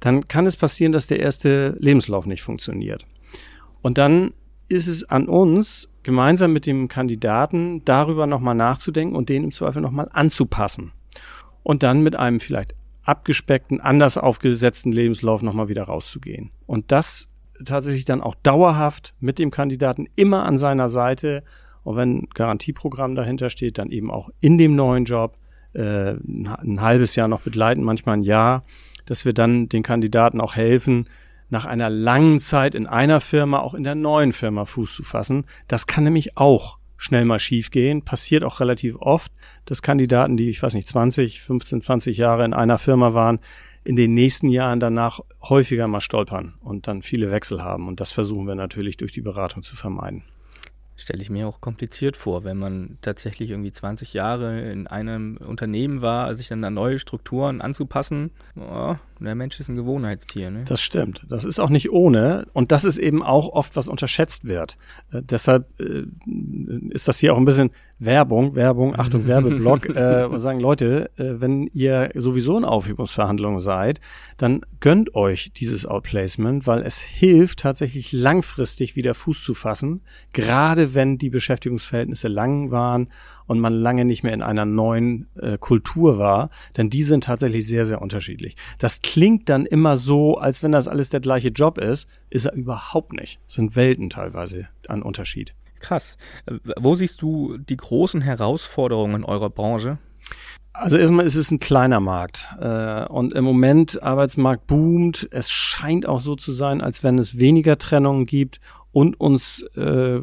dann 0.00 0.26
kann 0.26 0.46
es 0.46 0.56
passieren, 0.56 0.92
dass 0.92 1.06
der 1.06 1.20
erste 1.20 1.76
Lebenslauf 1.78 2.26
nicht 2.26 2.42
funktioniert. 2.42 3.06
Und 3.80 3.98
dann 3.98 4.32
ist 4.68 4.88
es 4.88 5.04
an 5.04 5.28
uns, 5.28 5.88
gemeinsam 6.02 6.52
mit 6.52 6.66
dem 6.66 6.88
Kandidaten 6.88 7.84
darüber 7.84 8.26
nochmal 8.26 8.54
nachzudenken 8.54 9.16
und 9.16 9.28
den 9.28 9.44
im 9.44 9.52
Zweifel 9.52 9.80
nochmal 9.80 10.08
anzupassen. 10.12 10.92
Und 11.62 11.82
dann 11.82 12.02
mit 12.02 12.16
einem 12.16 12.40
vielleicht 12.40 12.74
abgespeckten, 13.04 13.80
anders 13.80 14.18
aufgesetzten 14.18 14.92
Lebenslauf 14.92 15.42
nochmal 15.42 15.68
wieder 15.68 15.84
rauszugehen. 15.84 16.50
Und 16.66 16.92
das 16.92 17.28
tatsächlich 17.64 18.04
dann 18.04 18.20
auch 18.20 18.34
dauerhaft 18.34 19.14
mit 19.20 19.38
dem 19.38 19.50
Kandidaten 19.50 20.06
immer 20.16 20.44
an 20.44 20.58
seiner 20.58 20.88
Seite. 20.88 21.42
Und 21.84 21.96
wenn 21.96 22.18
ein 22.18 22.28
Garantieprogramm 22.34 23.14
dahinter 23.14 23.50
steht, 23.50 23.78
dann 23.78 23.90
eben 23.90 24.10
auch 24.10 24.30
in 24.40 24.58
dem 24.58 24.74
neuen 24.76 25.04
Job 25.04 25.36
äh, 25.74 26.12
ein, 26.12 26.46
ein 26.46 26.80
halbes 26.80 27.16
Jahr 27.16 27.28
noch 27.28 27.40
begleiten, 27.40 27.82
manchmal 27.82 28.18
ein 28.18 28.22
Jahr, 28.22 28.64
dass 29.06 29.24
wir 29.24 29.32
dann 29.32 29.68
den 29.68 29.82
Kandidaten 29.82 30.40
auch 30.40 30.56
helfen, 30.56 31.08
nach 31.50 31.64
einer 31.64 31.88
langen 31.88 32.40
Zeit 32.40 32.74
in 32.74 32.86
einer 32.86 33.20
Firma 33.20 33.60
auch 33.60 33.74
in 33.74 33.84
der 33.84 33.94
neuen 33.94 34.32
Firma 34.32 34.64
Fuß 34.64 34.94
zu 34.94 35.02
fassen. 35.02 35.46
Das 35.66 35.86
kann 35.86 36.04
nämlich 36.04 36.36
auch 36.36 36.78
schnell 36.98 37.24
mal 37.24 37.38
schiefgehen. 37.38 38.02
Passiert 38.02 38.44
auch 38.44 38.60
relativ 38.60 38.96
oft, 38.96 39.32
dass 39.64 39.80
Kandidaten, 39.82 40.36
die, 40.36 40.50
ich 40.50 40.62
weiß 40.62 40.74
nicht, 40.74 40.88
20, 40.88 41.40
15, 41.40 41.82
20 41.82 42.18
Jahre 42.18 42.44
in 42.44 42.52
einer 42.52 42.76
Firma 42.76 43.14
waren, 43.14 43.38
in 43.88 43.96
den 43.96 44.12
nächsten 44.12 44.50
Jahren 44.50 44.80
danach 44.80 45.20
häufiger 45.40 45.88
mal 45.88 46.02
stolpern 46.02 46.52
und 46.60 46.86
dann 46.86 47.00
viele 47.00 47.30
Wechsel 47.30 47.62
haben. 47.62 47.88
Und 47.88 48.00
das 48.00 48.12
versuchen 48.12 48.46
wir 48.46 48.54
natürlich 48.54 48.98
durch 48.98 49.12
die 49.12 49.22
Beratung 49.22 49.62
zu 49.62 49.76
vermeiden. 49.76 50.24
stelle 50.94 51.22
ich 51.22 51.30
mir 51.30 51.48
auch 51.48 51.62
kompliziert 51.62 52.14
vor, 52.14 52.44
wenn 52.44 52.58
man 52.58 52.98
tatsächlich 53.00 53.48
irgendwie 53.48 53.72
20 53.72 54.12
Jahre 54.12 54.60
in 54.70 54.88
einem 54.88 55.38
Unternehmen 55.38 56.02
war, 56.02 56.34
sich 56.34 56.48
dann 56.48 56.62
an 56.64 56.74
neue 56.74 56.98
Strukturen 56.98 57.62
anzupassen. 57.62 58.30
Oh, 58.56 58.96
der 59.26 59.34
Mensch 59.34 59.58
ist 59.58 59.68
ein 59.68 59.76
Gewohnheitstier. 59.76 60.50
Ne? 60.50 60.64
Das 60.66 60.80
stimmt. 60.80 61.22
Das 61.28 61.44
ist 61.44 61.58
auch 61.58 61.70
nicht 61.70 61.90
ohne. 61.90 62.46
Und 62.52 62.72
das 62.72 62.84
ist 62.84 62.98
eben 62.98 63.22
auch 63.22 63.48
oft, 63.48 63.76
was 63.76 63.88
unterschätzt 63.88 64.44
wird. 64.44 64.76
Äh, 65.12 65.22
deshalb 65.22 65.68
äh, 65.80 66.04
ist 66.90 67.08
das 67.08 67.18
hier 67.18 67.34
auch 67.34 67.38
ein 67.38 67.44
bisschen 67.44 67.70
Werbung, 67.98 68.54
Werbung, 68.54 68.98
Achtung, 68.98 69.26
Werbeblock. 69.26 69.88
äh, 69.88 70.24
und 70.24 70.38
sagen, 70.38 70.60
Leute, 70.60 71.10
äh, 71.16 71.40
wenn 71.40 71.66
ihr 71.72 72.10
sowieso 72.14 72.56
in 72.56 72.64
Aufhebungsverhandlungen 72.64 73.60
seid, 73.60 74.00
dann 74.36 74.62
gönnt 74.80 75.14
euch 75.14 75.52
dieses 75.52 75.86
Outplacement, 75.86 76.66
weil 76.66 76.82
es 76.82 77.00
hilft 77.00 77.60
tatsächlich 77.60 78.12
langfristig 78.12 78.96
wieder 78.96 79.14
Fuß 79.14 79.42
zu 79.42 79.54
fassen, 79.54 80.02
gerade 80.32 80.94
wenn 80.94 81.18
die 81.18 81.30
Beschäftigungsverhältnisse 81.30 82.28
lang 82.28 82.70
waren 82.70 83.08
und 83.48 83.58
man 83.58 83.72
lange 83.72 84.04
nicht 84.04 84.22
mehr 84.22 84.34
in 84.34 84.42
einer 84.42 84.64
neuen 84.64 85.26
äh, 85.40 85.58
Kultur 85.58 86.18
war, 86.18 86.50
denn 86.76 86.90
die 86.90 87.02
sind 87.02 87.24
tatsächlich 87.24 87.66
sehr, 87.66 87.84
sehr 87.84 88.00
unterschiedlich. 88.00 88.54
Das 88.78 89.02
klingt 89.02 89.48
dann 89.48 89.66
immer 89.66 89.96
so, 89.96 90.38
als 90.38 90.62
wenn 90.62 90.70
das 90.70 90.86
alles 90.86 91.10
der 91.10 91.20
gleiche 91.20 91.48
Job 91.48 91.78
ist, 91.78 92.08
ist 92.30 92.44
er 92.44 92.52
überhaupt 92.52 93.12
nicht. 93.12 93.40
Es 93.48 93.54
sind 93.54 93.74
Welten 93.74 94.10
teilweise 94.10 94.68
an 94.86 95.02
Unterschied. 95.02 95.54
Krass. 95.80 96.16
Äh, 96.46 96.58
Wo 96.78 96.94
siehst 96.94 97.20
du 97.22 97.56
die 97.58 97.76
großen 97.76 98.20
Herausforderungen 98.20 99.16
in 99.16 99.24
eurer 99.24 99.50
Branche? 99.50 99.98
Also 100.78 100.96
erstmal 100.96 101.26
ist 101.26 101.34
es 101.34 101.50
ein 101.50 101.58
kleiner 101.58 101.98
Markt 101.98 102.50
äh, 102.60 103.04
und 103.06 103.34
im 103.34 103.44
Moment 103.44 104.00
Arbeitsmarkt 104.00 104.68
boomt. 104.68 105.26
Es 105.32 105.50
scheint 105.50 106.06
auch 106.06 106.20
so 106.20 106.36
zu 106.36 106.52
sein, 106.52 106.80
als 106.80 107.02
wenn 107.02 107.18
es 107.18 107.40
weniger 107.40 107.78
Trennungen 107.78 108.26
gibt 108.26 108.60
und 108.98 109.20
uns 109.20 109.62
äh, 109.76 110.18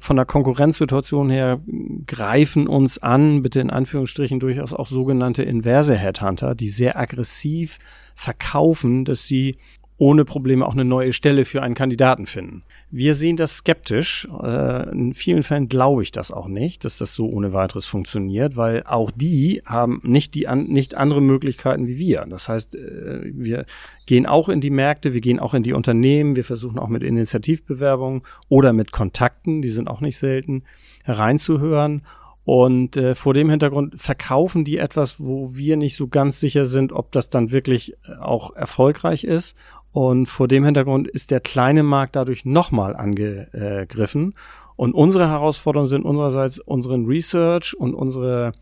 von 0.00 0.16
der 0.16 0.24
Konkurrenzsituation 0.24 1.28
her 1.28 1.60
greifen 2.06 2.66
uns 2.66 2.96
an, 2.96 3.42
bitte 3.42 3.60
in 3.60 3.68
Anführungsstrichen 3.68 4.40
durchaus 4.40 4.72
auch 4.72 4.86
sogenannte 4.86 5.42
inverse 5.42 5.94
Headhunter, 5.94 6.54
die 6.54 6.70
sehr 6.70 6.98
aggressiv 6.98 7.78
verkaufen, 8.14 9.04
dass 9.04 9.26
sie 9.26 9.56
ohne 9.96 10.24
Probleme 10.24 10.66
auch 10.66 10.72
eine 10.72 10.84
neue 10.84 11.12
Stelle 11.12 11.44
für 11.44 11.62
einen 11.62 11.76
Kandidaten 11.76 12.26
finden. 12.26 12.64
Wir 12.90 13.14
sehen 13.14 13.36
das 13.36 13.58
skeptisch. 13.58 14.26
Äh, 14.42 14.90
in 14.90 15.14
vielen 15.14 15.44
Fällen 15.44 15.68
glaube 15.68 16.02
ich 16.02 16.10
das 16.10 16.32
auch 16.32 16.48
nicht, 16.48 16.84
dass 16.84 16.98
das 16.98 17.14
so 17.14 17.28
ohne 17.28 17.52
weiteres 17.52 17.86
funktioniert, 17.86 18.56
weil 18.56 18.82
auch 18.84 19.12
die 19.12 19.62
haben 19.64 20.00
nicht 20.02 20.34
die 20.34 20.48
nicht 20.52 20.96
andere 20.96 21.20
Möglichkeiten 21.20 21.86
wie 21.86 21.98
wir. 21.98 22.26
Das 22.28 22.48
heißt, 22.48 22.74
äh, 22.74 23.32
wir 23.34 23.66
gehen 24.06 24.26
auch 24.26 24.48
in 24.48 24.60
die 24.60 24.70
Märkte, 24.70 25.14
wir 25.14 25.20
gehen 25.20 25.38
auch 25.38 25.54
in 25.54 25.62
die 25.62 25.72
Unternehmen, 25.72 26.34
wir 26.34 26.44
versuchen 26.44 26.78
auch 26.78 26.88
mit 26.88 27.04
Initiativbewerbungen 27.04 28.22
oder 28.48 28.72
mit 28.72 28.90
Kontakten, 28.90 29.62
die 29.62 29.70
sind 29.70 29.88
auch 29.88 30.00
nicht 30.00 30.18
selten, 30.18 30.64
hereinzuhören. 31.04 32.02
Und 32.44 32.98
äh, 32.98 33.14
vor 33.14 33.32
dem 33.32 33.48
Hintergrund 33.48 33.98
verkaufen 33.98 34.64
die 34.64 34.76
etwas, 34.76 35.18
wo 35.18 35.56
wir 35.56 35.78
nicht 35.78 35.96
so 35.96 36.08
ganz 36.08 36.40
sicher 36.40 36.66
sind, 36.66 36.92
ob 36.92 37.10
das 37.10 37.30
dann 37.30 37.52
wirklich 37.52 37.96
auch 38.20 38.54
erfolgreich 38.54 39.24
ist. 39.24 39.56
Und 39.94 40.26
vor 40.26 40.48
dem 40.48 40.64
Hintergrund 40.64 41.06
ist 41.06 41.30
der 41.30 41.38
kleine 41.38 41.84
Markt 41.84 42.16
dadurch 42.16 42.44
nochmal 42.44 42.96
angegriffen. 42.96 44.34
Und 44.74 44.92
unsere 44.92 45.28
Herausforderungen 45.28 45.88
sind 45.88 46.04
unsererseits 46.04 46.58
unseren 46.58 47.06
Research 47.06 47.76
und 47.78 47.94
unsere 47.94 48.54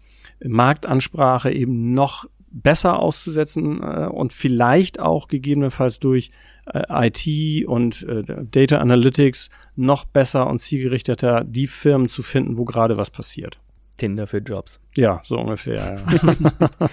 Marktansprache 0.44 1.50
eben 1.50 1.94
noch 1.94 2.26
besser 2.50 2.98
auszusetzen 2.98 3.82
äh, 3.82 4.08
und 4.08 4.34
vielleicht 4.34 5.00
auch 5.00 5.26
gegebenenfalls 5.26 5.98
durch 6.00 6.32
äh, 6.66 6.82
IT 7.08 7.66
und 7.66 8.02
äh, 8.02 8.44
Data 8.50 8.76
Analytics 8.76 9.48
noch 9.74 10.04
besser 10.04 10.46
und 10.50 10.58
zielgerichteter 10.58 11.44
die 11.44 11.66
Firmen 11.66 12.10
zu 12.10 12.22
finden, 12.22 12.58
wo 12.58 12.66
gerade 12.66 12.98
was 12.98 13.08
passiert. 13.08 13.58
Tinder 13.96 14.26
für 14.26 14.38
Jobs. 14.38 14.80
Ja, 14.94 15.20
so 15.24 15.38
ungefähr. 15.38 15.96
Ja. 15.96 16.34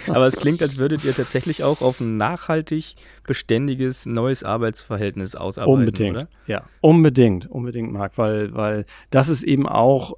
Aber 0.14 0.28
es 0.28 0.36
klingt, 0.36 0.62
als 0.62 0.78
würdet 0.78 1.04
ihr 1.04 1.14
tatsächlich 1.14 1.64
auch 1.64 1.82
auf 1.82 2.00
ein 2.00 2.18
nachhaltig 2.18 2.96
beständiges 3.26 4.06
neues 4.06 4.44
Arbeitsverhältnis 4.44 5.36
ausarbeiten. 5.36 5.80
Unbedingt. 5.80 6.18
Oder? 6.18 6.28
Ja, 6.46 6.64
unbedingt, 6.82 7.50
unbedingt, 7.50 7.92
Marc, 7.92 8.18
weil, 8.18 8.54
weil 8.54 8.86
das 9.10 9.30
ist 9.30 9.44
eben 9.44 9.68
auch 9.68 10.14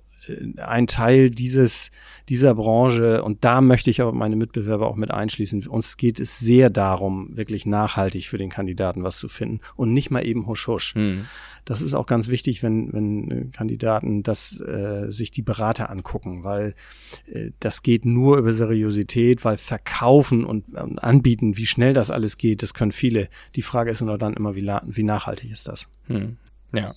ein 0.57 0.87
Teil 0.87 1.29
dieses, 1.29 1.91
dieser 2.29 2.55
Branche 2.55 3.23
und 3.23 3.43
da 3.43 3.61
möchte 3.61 3.89
ich 3.89 4.01
auch 4.01 4.11
meine 4.11 4.35
Mitbewerber 4.35 4.87
auch 4.87 4.95
mit 4.95 5.11
einschließen. 5.11 5.67
Uns 5.67 5.97
geht 5.97 6.19
es 6.19 6.39
sehr 6.39 6.69
darum, 6.69 7.35
wirklich 7.35 7.65
nachhaltig 7.65 8.27
für 8.27 8.37
den 8.37 8.49
Kandidaten 8.49 9.03
was 9.03 9.17
zu 9.17 9.27
finden 9.27 9.59
und 9.75 9.93
nicht 9.93 10.11
mal 10.11 10.25
eben 10.25 10.47
husch 10.47 10.67
husch. 10.67 10.95
Hm. 10.95 11.25
Das 11.65 11.81
ist 11.81 11.93
auch 11.93 12.07
ganz 12.07 12.29
wichtig, 12.29 12.63
wenn, 12.63 12.91
wenn 12.91 13.31
äh, 13.31 13.45
Kandidaten 13.51 14.23
das 14.23 14.59
äh, 14.59 15.09
sich 15.09 15.31
die 15.31 15.43
Berater 15.43 15.89
angucken, 15.89 16.43
weil 16.43 16.73
äh, 17.31 17.51
das 17.59 17.83
geht 17.83 18.05
nur 18.05 18.37
über 18.37 18.53
Seriosität, 18.53 19.45
weil 19.45 19.57
verkaufen 19.57 20.43
und, 20.43 20.73
und, 20.73 20.99
anbieten, 20.99 21.57
wie 21.57 21.67
schnell 21.67 21.93
das 21.93 22.09
alles 22.09 22.37
geht, 22.37 22.63
das 22.63 22.73
können 22.73 22.91
viele. 22.91 23.29
Die 23.55 23.61
Frage 23.61 23.91
ist 23.91 24.01
nur 24.01 24.17
dann 24.17 24.33
immer, 24.33 24.55
wie, 24.55 24.67
wie 24.85 25.03
nachhaltig 25.03 25.51
ist 25.51 25.67
das? 25.67 25.87
Hm. 26.07 26.37
Ja. 26.73 26.93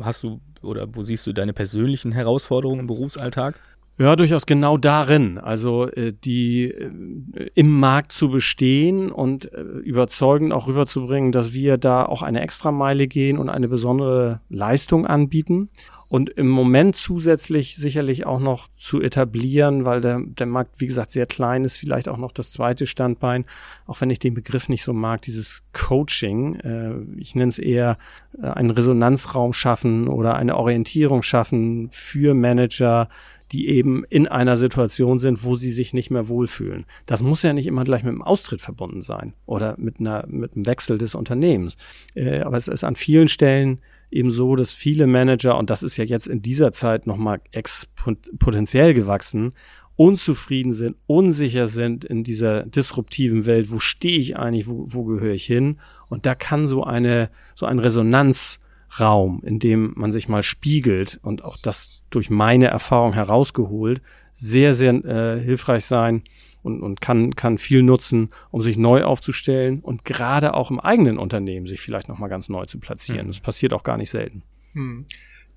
Hast 0.00 0.22
du 0.22 0.40
oder 0.62 0.86
wo 0.94 1.02
siehst 1.02 1.26
du 1.26 1.32
deine 1.32 1.52
persönlichen 1.52 2.12
Herausforderungen 2.12 2.80
im 2.80 2.86
Berufsalltag? 2.86 3.60
Ja, 4.00 4.14
durchaus 4.14 4.46
genau 4.46 4.76
darin. 4.76 5.38
Also 5.38 5.88
äh, 5.88 6.12
die 6.12 6.66
äh, 6.66 7.50
im 7.54 7.80
Markt 7.80 8.12
zu 8.12 8.30
bestehen 8.30 9.10
und 9.10 9.52
äh, 9.52 9.60
überzeugend 9.60 10.52
auch 10.52 10.68
rüberzubringen, 10.68 11.32
dass 11.32 11.52
wir 11.52 11.78
da 11.78 12.06
auch 12.06 12.22
eine 12.22 12.40
Extrameile 12.40 13.08
gehen 13.08 13.38
und 13.38 13.48
eine 13.48 13.66
besondere 13.66 14.40
Leistung 14.48 15.04
anbieten. 15.04 15.68
Und 16.08 16.30
im 16.30 16.48
Moment 16.48 16.96
zusätzlich 16.96 17.76
sicherlich 17.76 18.24
auch 18.24 18.40
noch 18.40 18.68
zu 18.78 19.02
etablieren, 19.02 19.84
weil 19.84 20.00
der, 20.00 20.20
der 20.24 20.46
Markt, 20.46 20.80
wie 20.80 20.86
gesagt, 20.86 21.10
sehr 21.10 21.26
klein 21.26 21.64
ist, 21.64 21.76
vielleicht 21.76 22.08
auch 22.08 22.16
noch 22.16 22.32
das 22.32 22.50
zweite 22.50 22.86
Standbein, 22.86 23.44
auch 23.86 24.00
wenn 24.00 24.08
ich 24.08 24.18
den 24.18 24.32
Begriff 24.32 24.70
nicht 24.70 24.82
so 24.82 24.94
mag, 24.94 25.20
dieses 25.22 25.64
Coaching. 25.74 26.54
Äh, 26.60 27.20
ich 27.20 27.34
nenne 27.34 27.50
es 27.50 27.58
eher 27.58 27.98
äh, 28.42 28.46
einen 28.46 28.70
Resonanzraum 28.70 29.52
schaffen 29.52 30.08
oder 30.08 30.36
eine 30.36 30.56
Orientierung 30.56 31.22
schaffen 31.22 31.90
für 31.90 32.32
Manager, 32.32 33.10
die 33.52 33.68
eben 33.68 34.04
in 34.04 34.26
einer 34.26 34.56
Situation 34.56 35.18
sind, 35.18 35.44
wo 35.44 35.54
sie 35.54 35.70
sich 35.70 35.94
nicht 35.94 36.10
mehr 36.10 36.28
wohlfühlen. 36.28 36.84
Das 37.06 37.22
muss 37.22 37.42
ja 37.42 37.52
nicht 37.52 37.66
immer 37.66 37.84
gleich 37.84 38.02
mit 38.02 38.12
einem 38.12 38.22
Austritt 38.22 38.60
verbunden 38.60 39.00
sein 39.00 39.34
oder 39.46 39.76
mit, 39.78 40.00
einer, 40.00 40.26
mit 40.28 40.54
einem 40.54 40.66
Wechsel 40.66 40.98
des 40.98 41.14
Unternehmens. 41.14 41.76
Äh, 42.14 42.40
aber 42.40 42.56
es 42.56 42.68
ist 42.68 42.84
an 42.84 42.96
vielen 42.96 43.28
Stellen 43.28 43.80
eben 44.10 44.30
so, 44.30 44.56
dass 44.56 44.72
viele 44.72 45.06
Manager, 45.06 45.56
und 45.58 45.70
das 45.70 45.82
ist 45.82 45.96
ja 45.96 46.04
jetzt 46.04 46.26
in 46.26 46.42
dieser 46.42 46.72
Zeit 46.72 47.06
nochmal 47.06 47.40
exponentiell 47.52 48.94
gewachsen, 48.94 49.52
unzufrieden 49.96 50.72
sind, 50.72 50.96
unsicher 51.06 51.66
sind 51.66 52.04
in 52.04 52.22
dieser 52.22 52.62
disruptiven 52.64 53.46
Welt. 53.46 53.72
Wo 53.72 53.80
stehe 53.80 54.18
ich 54.18 54.36
eigentlich? 54.36 54.68
Wo, 54.68 54.84
wo 54.86 55.04
gehöre 55.04 55.34
ich 55.34 55.44
hin? 55.44 55.80
Und 56.08 56.24
da 56.24 56.34
kann 56.36 56.66
so 56.66 56.84
eine, 56.84 57.30
so 57.56 57.66
ein 57.66 57.80
Resonanz 57.80 58.60
Raum, 58.98 59.42
in 59.44 59.58
dem 59.58 59.92
man 59.96 60.12
sich 60.12 60.28
mal 60.28 60.42
spiegelt 60.42 61.18
und 61.22 61.44
auch 61.44 61.56
das 61.56 62.02
durch 62.10 62.30
meine 62.30 62.66
Erfahrung 62.66 63.12
herausgeholt, 63.12 64.00
sehr, 64.32 64.74
sehr 64.74 64.92
äh, 65.04 65.40
hilfreich 65.40 65.84
sein 65.84 66.22
und, 66.62 66.82
und 66.82 67.00
kann, 67.00 67.34
kann 67.36 67.58
viel 67.58 67.82
nutzen, 67.82 68.30
um 68.50 68.62
sich 68.62 68.76
neu 68.76 69.04
aufzustellen 69.04 69.80
und 69.80 70.04
gerade 70.04 70.54
auch 70.54 70.70
im 70.70 70.80
eigenen 70.80 71.18
Unternehmen 71.18 71.66
sich 71.66 71.80
vielleicht 71.80 72.08
nochmal 72.08 72.28
ganz 72.28 72.48
neu 72.48 72.64
zu 72.64 72.78
platzieren. 72.78 73.26
Mhm. 73.26 73.30
Das 73.30 73.40
passiert 73.40 73.72
auch 73.72 73.82
gar 73.82 73.96
nicht 73.96 74.10
selten. 74.10 74.42
Mhm 74.72 75.06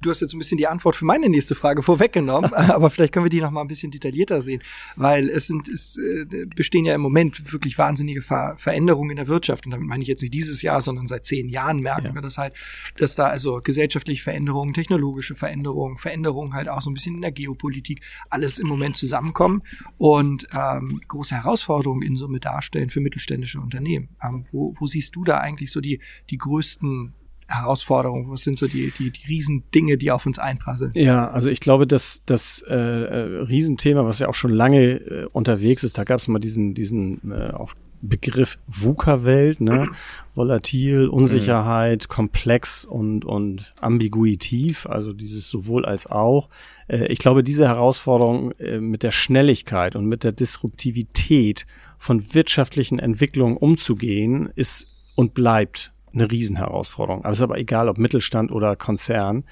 du 0.02 0.10
hast 0.10 0.22
jetzt 0.22 0.34
ein 0.34 0.40
bisschen 0.40 0.58
die 0.58 0.68
Antwort 0.68 0.96
für 0.96 1.06
meine 1.06 1.30
nächste 1.30 1.56
Frage 1.56 1.82
vorweggenommen, 1.84 2.54
aber 2.54 2.90
vielleicht 2.90 3.14
können 3.14 3.26
wir 3.26 3.30
die 3.30 3.42
noch 3.42 3.52
mal 3.52 3.62
ein 3.62 3.68
bisschen 3.68 3.92
detaillierter 3.92 4.42
sehen, 4.42 4.62
weil 4.96 5.30
es 5.30 5.48
sind 5.48 5.70
es 5.70 5.98
äh, 5.98 6.46
bestehen 6.56 6.86
ja 6.86 6.96
im 6.96 7.02
Moment 7.02 7.52
wirklich 7.52 7.78
wahnsinnige 7.78 8.22
Ver 8.22 8.56
Veränderungen 8.58 9.12
in 9.12 9.16
der 9.18 9.28
Wirtschaft 9.28 9.66
und 9.66 9.72
damit 9.72 9.88
meine 9.88 10.02
ich 10.04 10.08
jetzt 10.08 10.22
nicht 10.22 10.34
dieses 10.34 10.62
Jahr, 10.62 10.82
sondern 10.82 11.08
seit 11.08 11.26
zehn 11.26 11.50
Jahren 11.50 11.80
merken 11.80 12.08
ja. 12.08 12.16
wir 12.16 12.22
das 12.22 12.38
halt, 12.38 12.54
dass 12.98 13.16
da 13.16 13.28
also 13.28 13.62
gesellschaftliche 13.62 14.24
Veränderungen, 14.24 14.74
technologische 14.74 15.36
Veränderungen, 15.36 15.98
Veränderungen 15.98 16.54
halt 16.54 16.68
auch 16.68 16.82
so 16.82 16.90
ein 16.90 16.94
bisschen 16.94 17.16
in 17.16 17.22
der 17.22 17.32
Geopolitik 17.32 18.02
alles 18.30 18.60
im 18.60 18.68
Moment 18.68 18.98
zusammenkommen 18.98 19.64
und 19.98 20.48
ähm, 20.54 21.02
große 21.08 21.36
Herausforderungen 21.36 22.02
in 22.02 22.16
Summe 22.16 22.40
darstellen 22.40 22.90
für 22.90 23.00
mittelständische 23.00 23.60
Unternehmen. 23.60 24.10
Ähm, 24.24 24.42
wo, 24.52 24.74
wo 24.78 24.86
siehst 24.86 25.16
du 25.16 25.24
da 25.24 25.40
eigentlich 25.40 25.72
so 25.72 25.82
die 25.82 26.00
die 26.30 26.38
größten 26.38 27.14
Herausforderungen? 27.52 28.30
Was 28.30 28.42
sind 28.42 28.58
so 28.58 28.68
die, 28.68 28.92
die, 28.98 29.12
die 29.12 29.28
Riesendinge, 29.28 29.98
die 29.98 30.12
auf 30.12 30.26
uns 30.26 30.40
einprasseln? 30.40 30.92
Ja, 30.96 31.30
also 31.30 31.50
ich 31.50 31.60
glaube, 31.60 31.88
dass 31.88 32.24
das 32.26 32.64
äh, 32.68 32.76
äh, 32.76 33.42
Riesenthema, 33.44 34.06
was 34.06 34.20
ja 34.20 34.28
auch 34.28 34.36
schon 34.36 34.52
lange 34.52 34.82
äh, 34.82 35.26
unterwegs 35.32 35.84
ist, 35.84 35.98
da 35.98 36.04
gab 36.04 36.20
es 36.20 36.28
mal 36.28 36.40
diesen, 36.40 36.74
diesen 36.74 37.32
äh, 37.32 37.52
auch 37.52 37.74
Begriff 38.02 38.58
VUCA-Welt, 38.68 39.62
ne? 39.62 39.88
Volatil, 40.34 41.08
Unsicherheit, 41.08 42.08
mhm. 42.10 42.14
komplex 42.14 42.84
und, 42.84 43.26
und 43.26 43.72
ambiguitiv, 43.80 44.88
also 44.88 45.14
dieses 45.14 45.50
sowohl 45.50 45.86
als 45.86 46.08
auch. 46.08 46.50
Äh, 46.88 47.06
ich 47.08 47.20
glaube, 47.20 47.44
diese 47.44 47.68
Herausforderung 47.68 48.52
äh, 48.54 48.80
mit 48.80 49.04
der 49.04 49.12
Schnelligkeit 49.12 49.96
und 49.96 50.06
mit 50.06 50.24
der 50.24 50.32
Disruptivität 50.32 51.68
von 51.98 52.34
wirtschaftlichen 52.34 52.98
Entwicklungen 52.98 53.58
umzugehen, 53.58 54.52
ist 54.56 54.88
und 55.16 55.34
bleibt 55.34 55.94
eine 56.13 56.30
Riesenherausforderung. 56.30 57.24
Aber 57.24 57.32
es 57.32 57.39
ist 57.39 57.43
aber 57.43 57.58
egal, 57.58 57.89
ob 57.89 57.97
Mittelstand 57.97 58.52
oder 58.52 58.76
Konzern. 58.76 59.43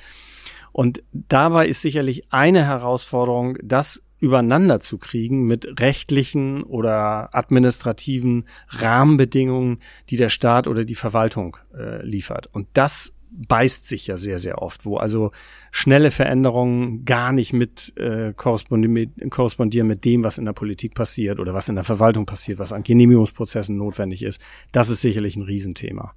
Und 0.71 1.03
dabei 1.11 1.67
ist 1.67 1.81
sicherlich 1.81 2.31
eine 2.31 2.65
Herausforderung, 2.65 3.57
das 3.63 4.03
übereinander 4.19 4.79
zu 4.79 4.97
kriegen 4.97 5.45
mit 5.45 5.79
rechtlichen 5.79 6.63
oder 6.63 7.33
administrativen 7.33 8.45
Rahmenbedingungen, 8.67 9.79
die 10.09 10.17
der 10.17 10.29
Staat 10.29 10.67
oder 10.67 10.83
die 10.83 10.95
Verwaltung 10.95 11.57
äh, 11.73 12.05
liefert. 12.05 12.47
Und 12.51 12.67
das 12.73 13.13
beißt 13.31 13.87
sich 13.87 14.07
ja 14.07 14.17
sehr, 14.17 14.39
sehr 14.39 14.61
oft, 14.61 14.85
wo 14.85 14.97
also 14.97 15.31
schnelle 15.71 16.11
Veränderungen 16.11 17.05
gar 17.05 17.31
nicht 17.31 17.53
mit, 17.53 17.93
äh, 17.97 18.33
korrespondieren, 18.33 18.93
mit 18.93 19.31
korrespondieren 19.31 19.87
mit 19.87 20.03
dem, 20.03 20.23
was 20.23 20.37
in 20.37 20.45
der 20.45 20.53
Politik 20.53 20.95
passiert 20.95 21.39
oder 21.39 21.53
was 21.53 21.69
in 21.69 21.75
der 21.75 21.83
Verwaltung 21.83 22.25
passiert, 22.25 22.59
was 22.59 22.73
an 22.73 22.83
Genehmigungsprozessen 22.83 23.77
notwendig 23.77 24.23
ist. 24.23 24.41
Das 24.71 24.89
ist 24.89 25.01
sicherlich 25.01 25.35
ein 25.35 25.43
Riesenthema. 25.43 26.13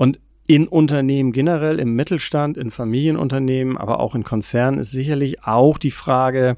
Und 0.00 0.18
in 0.46 0.66
Unternehmen 0.66 1.30
generell, 1.30 1.78
im 1.78 1.94
Mittelstand, 1.94 2.56
in 2.56 2.70
Familienunternehmen, 2.70 3.76
aber 3.76 4.00
auch 4.00 4.14
in 4.14 4.24
Konzernen 4.24 4.80
ist 4.80 4.92
sicherlich 4.92 5.44
auch 5.44 5.76
die 5.76 5.90
Frage, 5.90 6.56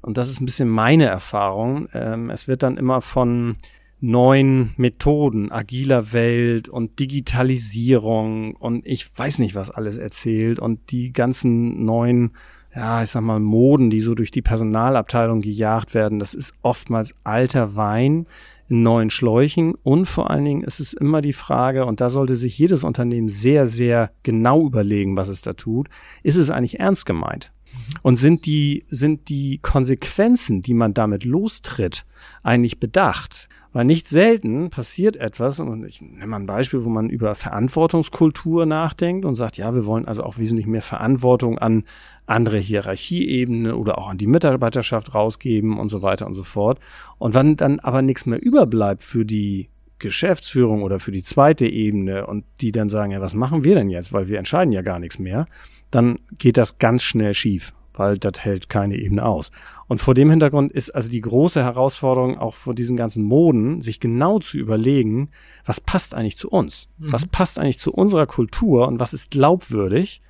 und 0.00 0.16
das 0.16 0.30
ist 0.30 0.40
ein 0.40 0.46
bisschen 0.46 0.70
meine 0.70 1.04
Erfahrung, 1.04 1.86
ähm, 1.92 2.30
es 2.30 2.48
wird 2.48 2.62
dann 2.62 2.78
immer 2.78 3.02
von 3.02 3.56
neuen 4.00 4.72
Methoden, 4.78 5.52
agiler 5.52 6.14
Welt 6.14 6.70
und 6.70 6.98
Digitalisierung 6.98 8.56
und 8.56 8.86
ich 8.86 9.06
weiß 9.18 9.40
nicht, 9.40 9.54
was 9.54 9.70
alles 9.70 9.98
erzählt 9.98 10.58
und 10.58 10.90
die 10.92 11.12
ganzen 11.12 11.84
neuen, 11.84 12.30
ja, 12.74 13.02
ich 13.02 13.10
sag 13.10 13.20
mal, 13.20 13.38
Moden, 13.38 13.90
die 13.90 14.00
so 14.00 14.14
durch 14.14 14.30
die 14.30 14.40
Personalabteilung 14.40 15.42
gejagt 15.42 15.92
werden, 15.92 16.18
das 16.18 16.32
ist 16.32 16.54
oftmals 16.62 17.14
alter 17.22 17.76
Wein 17.76 18.26
in 18.72 18.82
neuen 18.82 19.10
Schläuchen 19.10 19.74
und 19.82 20.06
vor 20.06 20.30
allen 20.30 20.46
Dingen 20.46 20.64
ist 20.64 20.80
es 20.80 20.94
immer 20.94 21.20
die 21.20 21.34
Frage, 21.34 21.84
und 21.84 22.00
da 22.00 22.08
sollte 22.08 22.36
sich 22.36 22.56
jedes 22.58 22.84
Unternehmen 22.84 23.28
sehr, 23.28 23.66
sehr 23.66 24.12
genau 24.22 24.66
überlegen, 24.66 25.14
was 25.14 25.28
es 25.28 25.42
da 25.42 25.52
tut, 25.52 25.90
ist 26.22 26.38
es 26.38 26.48
eigentlich 26.48 26.80
ernst 26.80 27.04
gemeint? 27.04 27.52
Und 28.00 28.16
sind 28.16 28.46
die, 28.46 28.86
sind 28.88 29.28
die 29.28 29.58
Konsequenzen, 29.58 30.62
die 30.62 30.72
man 30.72 30.94
damit 30.94 31.24
lostritt, 31.24 32.06
eigentlich 32.42 32.80
bedacht? 32.80 33.50
Weil 33.72 33.86
nicht 33.86 34.06
selten 34.06 34.68
passiert 34.68 35.16
etwas, 35.16 35.58
und 35.58 35.84
ich 35.86 36.02
nehme 36.02 36.26
mal 36.26 36.36
ein 36.40 36.46
Beispiel, 36.46 36.84
wo 36.84 36.90
man 36.90 37.08
über 37.08 37.34
Verantwortungskultur 37.34 38.66
nachdenkt 38.66 39.24
und 39.24 39.34
sagt, 39.34 39.56
ja, 39.56 39.74
wir 39.74 39.86
wollen 39.86 40.06
also 40.06 40.24
auch 40.24 40.36
wesentlich 40.36 40.66
mehr 40.66 40.82
Verantwortung 40.82 41.58
an 41.58 41.84
andere 42.26 42.58
Hierarchieebene 42.58 43.76
oder 43.76 43.96
auch 43.98 44.08
an 44.08 44.18
die 44.18 44.26
Mitarbeiterschaft 44.26 45.14
rausgeben 45.14 45.78
und 45.78 45.88
so 45.88 46.02
weiter 46.02 46.26
und 46.26 46.34
so 46.34 46.42
fort. 46.42 46.80
Und 47.18 47.34
wenn 47.34 47.56
dann 47.56 47.80
aber 47.80 48.02
nichts 48.02 48.26
mehr 48.26 48.42
überbleibt 48.42 49.02
für 49.02 49.24
die 49.24 49.70
Geschäftsführung 49.98 50.82
oder 50.82 50.98
für 50.98 51.12
die 51.12 51.22
zweite 51.22 51.66
Ebene 51.66 52.26
und 52.26 52.44
die 52.60 52.72
dann 52.72 52.90
sagen, 52.90 53.12
ja, 53.12 53.20
was 53.20 53.34
machen 53.34 53.64
wir 53.64 53.74
denn 53.74 53.88
jetzt, 53.88 54.12
weil 54.12 54.28
wir 54.28 54.38
entscheiden 54.38 54.72
ja 54.72 54.82
gar 54.82 54.98
nichts 54.98 55.18
mehr, 55.18 55.46
dann 55.90 56.18
geht 56.38 56.56
das 56.58 56.78
ganz 56.78 57.02
schnell 57.02 57.32
schief, 57.32 57.72
weil 57.94 58.18
das 58.18 58.44
hält 58.44 58.68
keine 58.68 58.96
Ebene 58.96 59.24
aus. 59.24 59.50
Und 59.88 60.00
vor 60.00 60.14
dem 60.14 60.30
Hintergrund 60.30 60.72
ist 60.72 60.90
also 60.90 61.10
die 61.10 61.20
große 61.20 61.62
Herausforderung 61.62 62.38
auch 62.38 62.54
vor 62.54 62.74
diesen 62.74 62.96
ganzen 62.96 63.24
Moden, 63.24 63.82
sich 63.82 64.00
genau 64.00 64.38
zu 64.38 64.58
überlegen, 64.58 65.30
was 65.64 65.80
passt 65.80 66.14
eigentlich 66.14 66.38
zu 66.38 66.48
uns? 66.48 66.88
Mhm. 66.98 67.12
Was 67.12 67.26
passt 67.26 67.58
eigentlich 67.58 67.78
zu 67.78 67.92
unserer 67.92 68.26
Kultur 68.26 68.88
und 68.88 69.00
was 69.00 69.12
ist 69.12 69.30
glaubwürdig? 69.30 70.22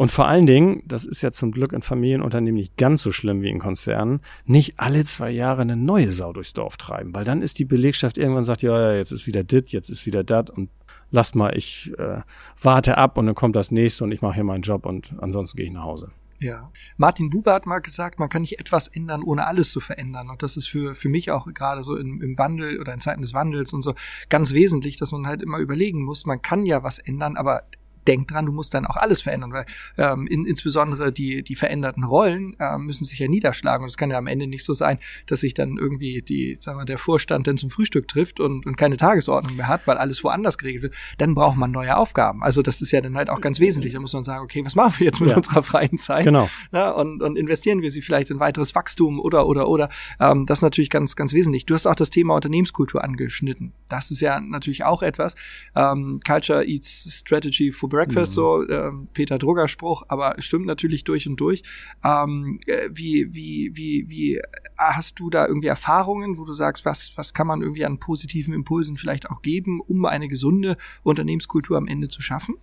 Und 0.00 0.10
vor 0.10 0.26
allen 0.26 0.46
Dingen, 0.46 0.82
das 0.86 1.04
ist 1.04 1.20
ja 1.20 1.30
zum 1.30 1.52
Glück 1.52 1.74
in 1.74 1.82
Familienunternehmen 1.82 2.58
nicht 2.58 2.78
ganz 2.78 3.02
so 3.02 3.12
schlimm 3.12 3.42
wie 3.42 3.50
in 3.50 3.58
Konzernen, 3.58 4.20
nicht 4.46 4.80
alle 4.80 5.04
zwei 5.04 5.30
Jahre 5.30 5.60
eine 5.60 5.76
neue 5.76 6.10
Sau 6.12 6.32
durchs 6.32 6.54
Dorf 6.54 6.78
treiben, 6.78 7.14
weil 7.14 7.26
dann 7.26 7.42
ist 7.42 7.58
die 7.58 7.66
Belegschaft 7.66 8.16
irgendwann 8.16 8.44
sagt, 8.44 8.62
ja, 8.62 8.80
ja, 8.80 8.96
jetzt 8.96 9.12
ist 9.12 9.26
wieder 9.26 9.44
dit, 9.44 9.72
jetzt 9.72 9.90
ist 9.90 10.06
wieder 10.06 10.24
dat 10.24 10.48
und 10.48 10.70
lasst 11.10 11.34
mal, 11.34 11.54
ich 11.54 11.92
äh, 11.98 12.22
warte 12.62 12.96
ab 12.96 13.18
und 13.18 13.26
dann 13.26 13.34
kommt 13.34 13.56
das 13.56 13.70
nächste 13.70 14.04
und 14.04 14.12
ich 14.12 14.22
mache 14.22 14.36
hier 14.36 14.44
meinen 14.44 14.62
Job 14.62 14.86
und 14.86 15.12
ansonsten 15.18 15.58
gehe 15.58 15.66
ich 15.66 15.72
nach 15.72 15.84
Hause. 15.84 16.10
Ja. 16.40 16.72
Martin 16.96 17.28
Buber 17.28 17.52
hat 17.52 17.66
mal 17.66 17.80
gesagt, 17.80 18.18
man 18.18 18.30
kann 18.30 18.40
nicht 18.40 18.58
etwas 18.58 18.88
ändern, 18.88 19.22
ohne 19.22 19.46
alles 19.46 19.70
zu 19.72 19.78
verändern. 19.78 20.30
Und 20.30 20.42
das 20.42 20.56
ist 20.56 20.68
für, 20.68 20.94
für 20.94 21.10
mich 21.10 21.30
auch 21.30 21.46
gerade 21.52 21.82
so 21.82 21.96
im, 21.96 22.22
im 22.22 22.38
Wandel 22.38 22.80
oder 22.80 22.94
in 22.94 23.00
Zeiten 23.00 23.20
des 23.20 23.34
Wandels 23.34 23.74
und 23.74 23.82
so 23.82 23.94
ganz 24.30 24.54
wesentlich, 24.54 24.96
dass 24.96 25.12
man 25.12 25.26
halt 25.26 25.42
immer 25.42 25.58
überlegen 25.58 26.02
muss, 26.02 26.24
man 26.24 26.40
kann 26.40 26.64
ja 26.64 26.82
was 26.82 26.98
ändern, 26.98 27.36
aber 27.36 27.64
denk 28.06 28.28
dran, 28.28 28.46
du 28.46 28.52
musst 28.52 28.74
dann 28.74 28.86
auch 28.86 28.96
alles 28.96 29.20
verändern, 29.20 29.52
weil 29.52 29.66
ähm, 29.98 30.26
in, 30.26 30.44
insbesondere 30.44 31.12
die, 31.12 31.42
die 31.42 31.56
veränderten 31.56 32.04
Rollen 32.04 32.56
äh, 32.58 32.78
müssen 32.78 33.04
sich 33.04 33.18
ja 33.18 33.28
niederschlagen. 33.28 33.84
Und 33.84 33.90
es 33.90 33.96
kann 33.96 34.10
ja 34.10 34.18
am 34.18 34.26
Ende 34.26 34.46
nicht 34.46 34.64
so 34.64 34.72
sein, 34.72 34.98
dass 35.26 35.40
sich 35.40 35.54
dann 35.54 35.76
irgendwie 35.76 36.22
die, 36.22 36.56
sagen 36.60 36.78
wir, 36.78 36.84
der 36.84 36.98
Vorstand 36.98 37.46
dann 37.46 37.56
zum 37.56 37.70
Frühstück 37.70 38.08
trifft 38.08 38.40
und, 38.40 38.66
und 38.66 38.76
keine 38.76 38.96
Tagesordnung 38.96 39.56
mehr 39.56 39.68
hat, 39.68 39.86
weil 39.86 39.98
alles 39.98 40.22
woanders 40.24 40.58
geregelt 40.58 40.82
wird. 40.82 40.94
Dann 41.18 41.34
braucht 41.34 41.56
man 41.56 41.70
neue 41.70 41.96
Aufgaben. 41.96 42.42
Also 42.42 42.62
das 42.62 42.80
ist 42.80 42.92
ja 42.92 43.00
dann 43.00 43.16
halt 43.16 43.30
auch 43.30 43.40
ganz 43.40 43.60
wesentlich. 43.60 43.92
Da 43.92 44.00
muss 44.00 44.12
man 44.12 44.24
sagen, 44.24 44.44
okay, 44.44 44.64
was 44.64 44.74
machen 44.74 44.94
wir 44.98 45.06
jetzt 45.06 45.20
mit 45.20 45.30
ja. 45.30 45.36
unserer 45.36 45.62
freien 45.62 45.98
Zeit? 45.98 46.24
Genau. 46.24 46.48
Ja, 46.72 46.90
und, 46.90 47.22
und 47.22 47.36
investieren 47.36 47.82
wir 47.82 47.90
sie 47.90 48.02
vielleicht 48.02 48.30
in 48.30 48.40
weiteres 48.40 48.74
Wachstum 48.74 49.20
oder, 49.20 49.46
oder, 49.46 49.68
oder. 49.68 49.88
Ähm, 50.18 50.46
das 50.46 50.58
ist 50.58 50.62
natürlich 50.62 50.90
ganz, 50.90 51.16
ganz 51.16 51.32
wesentlich. 51.32 51.66
Du 51.66 51.74
hast 51.74 51.86
auch 51.86 51.94
das 51.94 52.10
Thema 52.10 52.34
Unternehmenskultur 52.34 53.02
angeschnitten. 53.04 53.72
Das 53.88 54.10
ist 54.10 54.20
ja 54.20 54.40
natürlich 54.40 54.84
auch 54.84 55.02
etwas. 55.02 55.34
Ähm, 55.74 56.20
Culture 56.26 56.64
eats 56.66 57.06
Strategy 57.10 57.72
for 57.72 57.88
Breakfast, 58.00 58.32
mhm. 58.32 58.34
so 58.34 58.62
äh, 58.62 58.90
Peter 59.12 59.38
Drugger 59.38 59.68
Spruch, 59.68 60.04
aber 60.08 60.36
stimmt 60.38 60.66
natürlich 60.66 61.04
durch 61.04 61.28
und 61.28 61.36
durch. 61.36 61.62
Ähm, 62.04 62.60
äh, 62.66 62.88
wie, 62.90 63.34
wie, 63.34 63.72
wie, 63.74 64.08
wie 64.08 64.36
äh, 64.36 64.42
hast 64.76 65.18
du 65.18 65.28
da 65.28 65.46
irgendwie 65.46 65.68
Erfahrungen, 65.68 66.38
wo 66.38 66.44
du 66.44 66.54
sagst, 66.54 66.84
was, 66.84 67.12
was 67.16 67.34
kann 67.34 67.46
man 67.46 67.60
irgendwie 67.62 67.84
an 67.84 67.98
positiven 67.98 68.54
Impulsen 68.54 68.96
vielleicht 68.96 69.30
auch 69.30 69.42
geben, 69.42 69.80
um 69.80 70.04
eine 70.06 70.28
gesunde 70.28 70.76
Unternehmenskultur 71.02 71.76
am 71.76 71.86
Ende 71.86 72.08
zu 72.08 72.22
schaffen? 72.22 72.56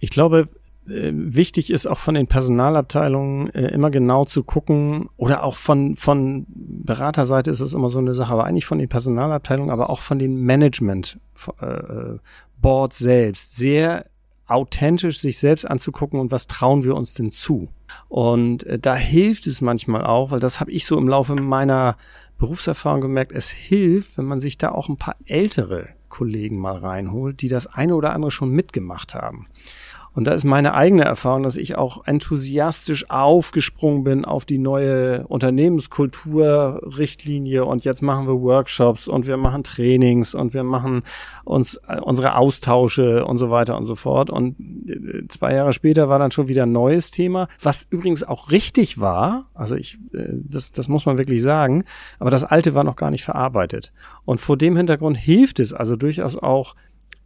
Ich 0.00 0.10
glaube, 0.10 0.48
äh, 0.86 1.12
wichtig 1.12 1.70
ist 1.70 1.86
auch 1.86 1.98
von 1.98 2.14
den 2.14 2.26
Personalabteilungen 2.26 3.52
äh, 3.54 3.68
immer 3.68 3.90
genau 3.90 4.24
zu 4.24 4.42
gucken 4.44 5.08
oder 5.16 5.44
auch 5.44 5.56
von, 5.56 5.96
von 5.96 6.46
Beraterseite 6.48 7.50
ist 7.50 7.60
es 7.60 7.74
immer 7.74 7.88
so 7.88 7.98
eine 7.98 8.14
Sache, 8.14 8.32
aber 8.32 8.44
eigentlich 8.44 8.66
von 8.66 8.78
den 8.78 8.88
Personalabteilungen, 8.88 9.70
aber 9.70 9.88
auch 9.90 10.00
von 10.00 10.18
den 10.18 10.36
Management 10.42 11.18
äh, 11.60 12.18
Board 12.60 12.94
selbst 12.94 13.56
sehr 13.56 14.06
authentisch 14.48 15.20
sich 15.20 15.38
selbst 15.38 15.64
anzugucken 15.64 16.18
und 16.18 16.30
was 16.32 16.46
trauen 16.46 16.84
wir 16.84 16.94
uns 16.94 17.14
denn 17.14 17.30
zu. 17.30 17.68
Und 18.08 18.64
äh, 18.64 18.78
da 18.78 18.96
hilft 18.96 19.46
es 19.46 19.60
manchmal 19.60 20.04
auch, 20.04 20.30
weil 20.30 20.40
das 20.40 20.60
habe 20.60 20.72
ich 20.72 20.86
so 20.86 20.96
im 20.98 21.08
Laufe 21.08 21.34
meiner 21.34 21.96
Berufserfahrung 22.38 23.00
gemerkt, 23.00 23.32
es 23.32 23.50
hilft, 23.50 24.16
wenn 24.16 24.24
man 24.24 24.40
sich 24.40 24.58
da 24.58 24.70
auch 24.70 24.88
ein 24.88 24.96
paar 24.96 25.16
ältere 25.26 25.88
Kollegen 26.08 26.58
mal 26.58 26.76
reinholt, 26.76 27.42
die 27.42 27.48
das 27.48 27.66
eine 27.66 27.94
oder 27.94 28.12
andere 28.12 28.30
schon 28.30 28.50
mitgemacht 28.50 29.14
haben. 29.14 29.46
Und 30.18 30.24
da 30.24 30.32
ist 30.32 30.42
meine 30.42 30.74
eigene 30.74 31.04
Erfahrung, 31.04 31.44
dass 31.44 31.56
ich 31.56 31.78
auch 31.78 32.04
enthusiastisch 32.04 33.08
aufgesprungen 33.08 34.02
bin 34.02 34.24
auf 34.24 34.44
die 34.44 34.58
neue 34.58 35.24
Unternehmenskulturrichtlinie 35.28 37.64
und 37.64 37.84
jetzt 37.84 38.02
machen 38.02 38.26
wir 38.26 38.42
Workshops 38.42 39.06
und 39.06 39.28
wir 39.28 39.36
machen 39.36 39.62
Trainings 39.62 40.34
und 40.34 40.54
wir 40.54 40.64
machen 40.64 41.04
uns 41.44 41.76
äh, 41.86 42.00
unsere 42.00 42.34
Austausche 42.34 43.24
und 43.26 43.38
so 43.38 43.50
weiter 43.50 43.78
und 43.78 43.84
so 43.84 43.94
fort. 43.94 44.28
Und 44.28 44.56
äh, 44.88 45.28
zwei 45.28 45.54
Jahre 45.54 45.72
später 45.72 46.08
war 46.08 46.18
dann 46.18 46.32
schon 46.32 46.48
wieder 46.48 46.64
ein 46.64 46.72
neues 46.72 47.12
Thema, 47.12 47.46
was 47.62 47.86
übrigens 47.88 48.24
auch 48.24 48.50
richtig 48.50 48.98
war. 48.98 49.46
Also 49.54 49.76
ich, 49.76 50.00
äh, 50.12 50.32
das, 50.32 50.72
das 50.72 50.88
muss 50.88 51.06
man 51.06 51.16
wirklich 51.16 51.42
sagen. 51.42 51.84
Aber 52.18 52.30
das 52.30 52.42
alte 52.42 52.74
war 52.74 52.82
noch 52.82 52.96
gar 52.96 53.12
nicht 53.12 53.22
verarbeitet. 53.22 53.92
Und 54.24 54.40
vor 54.40 54.56
dem 54.56 54.76
Hintergrund 54.76 55.16
hilft 55.16 55.60
es 55.60 55.72
also 55.72 55.94
durchaus 55.94 56.36
auch, 56.36 56.74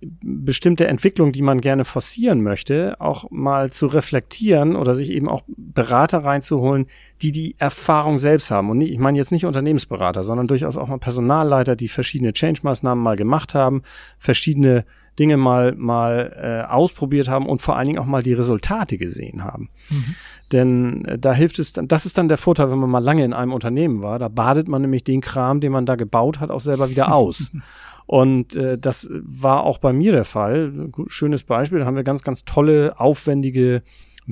bestimmte 0.03 0.87
Entwicklungen, 0.89 1.33
die 1.33 1.43
man 1.43 1.61
gerne 1.61 1.85
forcieren 1.85 2.43
möchte, 2.43 3.01
auch 3.01 3.31
mal 3.31 3.71
zu 3.71 3.87
reflektieren 3.87 4.75
oder 4.75 4.95
sich 4.95 5.11
eben 5.11 5.29
auch 5.29 5.43
Berater 5.47 6.19
reinzuholen, 6.19 6.87
die 7.23 7.33
die 7.33 7.55
Erfahrung 7.59 8.19
selbst 8.19 8.51
haben. 8.51 8.71
Und 8.71 8.81
ich 8.81 8.99
meine 8.99 9.19
jetzt 9.19 9.33
nicht 9.33 9.47
Unternehmensberater, 9.47 10.25
sondern 10.25 10.49
durchaus 10.49 10.77
auch 10.77 10.89
mal 10.89 10.99
Personalleiter, 10.99 11.77
die 11.77 11.89
verschiedene 11.89 12.33
Change-Maßnahmen 12.33 13.03
mal 13.03 13.17
gemacht 13.17 13.55
haben, 13.55 13.83
verschiedene 14.19 14.85
Dinge 15.19 15.37
mal, 15.37 15.75
mal 15.77 16.65
äh, 16.67 16.73
ausprobiert 16.73 17.29
haben 17.29 17.47
und 17.47 17.61
vor 17.61 17.77
allen 17.77 17.87
Dingen 17.87 17.99
auch 17.99 18.07
mal 18.07 18.23
die 18.23 18.33
Resultate 18.33 18.97
gesehen 18.99 19.45
haben. 19.45 19.69
Mhm. 19.91 20.15
Denn 20.53 21.05
äh, 21.05 21.19
da 21.19 21.33
hilft 21.33 21.59
es 21.59 21.73
dann, 21.73 21.89
das 21.89 22.07
ist 22.07 22.19
dann 22.19 22.29
der 22.29 22.39
Vorteil, 22.39 22.71
wenn 22.71 22.79
man 22.79 22.91
mal 22.91 23.03
lange 23.03 23.25
in 23.25 23.33
einem 23.33 23.53
Unternehmen 23.53 24.03
war. 24.03 24.19
Da 24.19 24.29
badet 24.29 24.69
man 24.69 24.83
nämlich 24.83 25.05
den 25.05 25.21
Kram, 25.21 25.61
den 25.61 25.73
man 25.73 25.87
da 25.87 25.97
gebaut 25.97 26.41
hat, 26.41 26.51
auch 26.51 26.61
selber 26.61 26.91
wieder 26.91 27.13
aus. 27.15 27.51
Und 28.07 28.57
äh, 28.57 28.79
das 28.79 29.09
war 29.11 29.63
auch 29.65 29.79
bei 29.79 29.93
mir 29.93 30.13
der 30.13 30.25
Fall. 30.25 30.91
Schönes 31.07 31.45
Beispiel, 31.45 31.79
da 31.79 31.87
haben 31.87 31.97
wir 31.97 32.05
ganz, 32.05 32.23
ganz 32.23 32.45
tolle, 32.45 32.99
aufwendige 32.99 33.83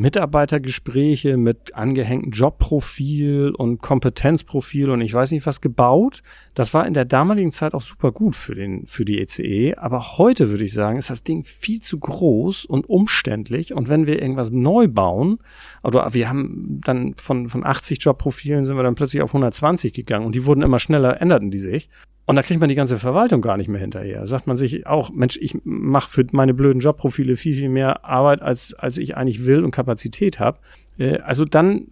Mitarbeitergespräche 0.01 1.37
mit 1.37 1.75
angehängtem 1.75 2.33
Jobprofil 2.33 3.51
und 3.51 3.83
Kompetenzprofil 3.83 4.91
und 4.91 5.03
ich 5.03 5.13
weiß 5.13 5.31
nicht 5.31 5.47
was 5.47 5.61
gebaut. 5.61 6.23
Das 6.55 6.73
war 6.73 6.87
in 6.87 6.95
der 6.95 7.05
damaligen 7.05 7.53
Zeit 7.53 7.75
auch 7.75 7.83
super 7.83 8.11
gut 8.11 8.35
für 8.35 8.55
den, 8.55 8.87
für 8.87 9.05
die 9.05 9.21
ECE. 9.21 9.43
E. 9.43 9.75
Aber 9.75 10.17
heute 10.17 10.51
würde 10.51 10.65
ich 10.65 10.73
sagen, 10.73 10.99
ist 10.99 11.11
das 11.11 11.23
Ding 11.23 11.43
viel 11.43 11.81
zu 11.81 11.99
groß 11.99 12.65
und 12.65 12.89
umständlich. 12.89 13.75
Und 13.75 13.91
wenn 13.91 14.07
wir 14.07 14.23
irgendwas 14.23 14.51
neu 14.51 14.89
bauen, 14.89 15.39
oder 15.83 16.15
wir 16.15 16.31
haben 16.31 16.81
dann 16.85 17.15
von, 17.17 17.51
von 17.51 17.65
80 17.65 18.03
Jobprofilen 18.03 18.65
sind 18.65 18.77
wir 18.77 18.83
dann 18.83 18.95
plötzlich 18.95 19.23
auf 19.23 19.31
120 19.31 19.93
gegangen 19.93 20.25
und 20.25 20.35
die 20.35 20.47
wurden 20.47 20.63
immer 20.63 20.79
schneller, 20.79 21.21
änderten 21.21 21.51
die 21.51 21.59
sich. 21.59 21.91
Und 22.31 22.37
da 22.37 22.43
kriegt 22.43 22.61
man 22.61 22.69
die 22.69 22.77
ganze 22.77 22.97
Verwaltung 22.97 23.41
gar 23.41 23.57
nicht 23.57 23.67
mehr 23.67 23.81
hinterher. 23.81 24.25
Sagt 24.29 24.47
man 24.47 24.55
sich 24.55 24.87
auch, 24.87 25.11
Mensch, 25.11 25.37
ich 25.43 25.59
mache 25.65 26.09
für 26.09 26.25
meine 26.31 26.55
blöden 26.55 26.81
Jobprofile 26.81 27.35
viel, 27.35 27.57
viel 27.57 27.69
mehr 27.69 28.05
Arbeit, 28.05 28.41
als, 28.41 28.73
als 28.73 28.99
ich 28.99 29.17
eigentlich 29.17 29.47
will 29.47 29.65
und 29.65 29.73
Kapazität 29.73 30.39
habe. 30.39 30.61
Äh, 30.97 31.19
also 31.23 31.45
dann 31.45 31.89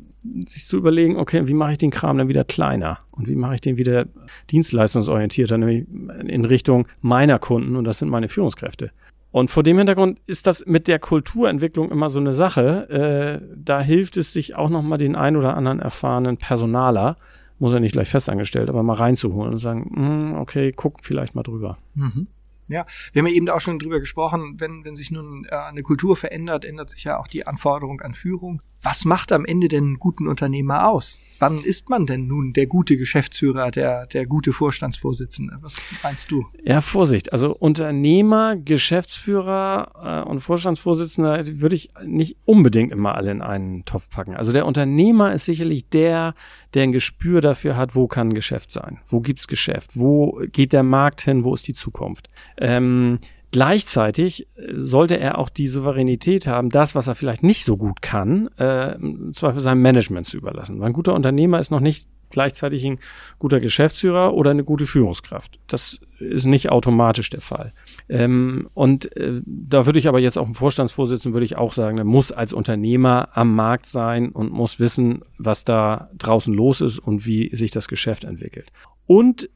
sich 0.46 0.66
zu 0.66 0.76
überlegen, 0.76 1.16
okay, 1.16 1.48
wie 1.48 1.54
mache 1.54 1.72
ich 1.72 1.78
den 1.78 1.90
Kram 1.90 2.18
dann 2.18 2.28
wieder 2.28 2.44
kleiner 2.44 3.00
und 3.10 3.26
wie 3.26 3.34
mache 3.34 3.56
ich 3.56 3.62
den 3.62 3.78
wieder 3.78 4.06
dienstleistungsorientierter, 4.52 5.58
nämlich 5.58 5.88
in 6.28 6.44
Richtung 6.44 6.86
meiner 7.00 7.40
Kunden 7.40 7.74
und 7.74 7.82
das 7.82 7.98
sind 7.98 8.08
meine 8.08 8.28
Führungskräfte. 8.28 8.92
Und 9.32 9.50
vor 9.50 9.64
dem 9.64 9.76
Hintergrund 9.76 10.20
ist 10.26 10.46
das 10.46 10.66
mit 10.66 10.86
der 10.86 11.00
Kulturentwicklung 11.00 11.90
immer 11.90 12.10
so 12.10 12.20
eine 12.20 12.32
Sache. 12.32 13.40
Äh, 13.42 13.56
da 13.56 13.80
hilft 13.80 14.16
es 14.16 14.32
sich 14.32 14.54
auch 14.54 14.70
nochmal 14.70 14.98
den 14.98 15.16
ein 15.16 15.34
oder 15.34 15.56
anderen 15.56 15.80
erfahrenen 15.80 16.36
Personaler 16.36 17.16
muss 17.58 17.72
er 17.72 17.80
nicht 17.80 17.92
gleich 17.92 18.08
festangestellt, 18.08 18.68
aber 18.68 18.82
mal 18.82 18.94
reinzuholen 18.94 19.52
und 19.52 19.58
sagen, 19.58 19.90
mm, 19.90 20.40
okay, 20.40 20.72
guck 20.74 21.04
vielleicht 21.04 21.34
mal 21.34 21.42
drüber. 21.42 21.78
Mhm. 21.94 22.28
Ja, 22.68 22.86
wir 23.12 23.20
haben 23.20 23.26
ja 23.28 23.34
eben 23.34 23.48
auch 23.48 23.60
schon 23.60 23.78
drüber 23.78 23.98
gesprochen, 23.98 24.56
wenn, 24.58 24.84
wenn 24.84 24.94
sich 24.94 25.10
nun 25.10 25.46
äh, 25.46 25.54
eine 25.54 25.82
Kultur 25.82 26.16
verändert, 26.16 26.64
ändert 26.64 26.90
sich 26.90 27.04
ja 27.04 27.18
auch 27.18 27.26
die 27.26 27.46
Anforderung 27.46 28.02
an 28.02 28.14
Führung 28.14 28.62
was 28.88 29.04
macht 29.04 29.32
am 29.32 29.44
Ende 29.44 29.68
denn 29.68 29.84
einen 29.84 29.98
guten 29.98 30.26
Unternehmer 30.26 30.88
aus? 30.88 31.20
Wann 31.40 31.58
ist 31.58 31.90
man 31.90 32.06
denn 32.06 32.26
nun 32.26 32.54
der 32.54 32.66
gute 32.66 32.96
Geschäftsführer, 32.96 33.70
der, 33.70 34.06
der 34.06 34.24
gute 34.24 34.54
Vorstandsvorsitzende? 34.54 35.58
Was 35.60 35.84
meinst 36.02 36.30
du? 36.30 36.46
Ja, 36.64 36.80
Vorsicht. 36.80 37.30
Also 37.34 37.54
Unternehmer, 37.54 38.56
Geschäftsführer 38.56 40.24
äh, 40.24 40.28
und 40.28 40.40
Vorstandsvorsitzender 40.40 41.60
würde 41.60 41.76
ich 41.76 41.90
nicht 42.06 42.38
unbedingt 42.46 42.90
immer 42.90 43.14
alle 43.14 43.30
in 43.30 43.42
einen 43.42 43.84
Topf 43.84 44.08
packen. 44.08 44.34
Also 44.34 44.52
der 44.54 44.64
Unternehmer 44.64 45.34
ist 45.34 45.44
sicherlich 45.44 45.90
der, 45.90 46.34
der 46.72 46.84
ein 46.84 46.92
Gespür 46.92 47.42
dafür 47.42 47.76
hat, 47.76 47.94
wo 47.94 48.08
kann 48.08 48.32
Geschäft 48.32 48.72
sein? 48.72 49.00
Wo 49.06 49.20
gibt's 49.20 49.48
Geschäft? 49.48 49.90
Wo 49.96 50.40
geht 50.50 50.72
der 50.72 50.82
Markt 50.82 51.20
hin? 51.20 51.44
Wo 51.44 51.52
ist 51.52 51.68
die 51.68 51.74
Zukunft? 51.74 52.30
Ähm, 52.56 53.18
Gleichzeitig 53.50 54.46
äh, 54.56 54.74
sollte 54.76 55.18
er 55.18 55.38
auch 55.38 55.48
die 55.48 55.68
Souveränität 55.68 56.46
haben, 56.46 56.70
das, 56.70 56.94
was 56.94 57.08
er 57.08 57.14
vielleicht 57.14 57.42
nicht 57.42 57.64
so 57.64 57.76
gut 57.76 58.02
kann, 58.02 58.48
äh, 58.58 58.96
zwar 59.32 59.54
für 59.54 59.60
sein 59.60 59.78
Management 59.78 60.26
zu 60.26 60.36
überlassen. 60.36 60.80
Weil 60.80 60.88
ein 60.88 60.92
guter 60.92 61.14
Unternehmer 61.14 61.58
ist 61.58 61.70
noch 61.70 61.80
nicht 61.80 62.08
gleichzeitig 62.30 62.84
ein 62.84 62.98
guter 63.38 63.60
Geschäftsführer 63.60 64.34
oder 64.34 64.50
eine 64.50 64.64
gute 64.64 64.86
Führungskraft. 64.86 65.58
Das 65.66 65.98
ist 66.18 66.46
nicht 66.46 66.70
automatisch 66.70 67.30
der 67.30 67.40
Fall. 67.40 67.72
Ähm, 68.08 68.68
und 68.74 69.16
äh, 69.16 69.40
da 69.46 69.86
würde 69.86 69.98
ich 69.98 70.08
aber 70.08 70.18
jetzt 70.18 70.36
auch 70.36 70.46
im 70.46 70.54
Vorstandsvorsitzenden 70.54 71.34
würde 71.34 71.46
ich 71.46 71.56
auch 71.56 71.72
sagen, 71.72 71.96
der 71.96 72.04
muss 72.04 72.32
als 72.32 72.52
Unternehmer 72.52 73.30
am 73.32 73.54
Markt 73.54 73.86
sein 73.86 74.30
und 74.30 74.52
muss 74.52 74.80
wissen, 74.80 75.22
was 75.38 75.64
da 75.64 76.10
draußen 76.18 76.52
los 76.52 76.80
ist 76.80 76.98
und 76.98 77.26
wie 77.26 77.54
sich 77.54 77.70
das 77.70 77.88
Geschäft 77.88 78.24
entwickelt. 78.24 78.70
Und 79.06 79.48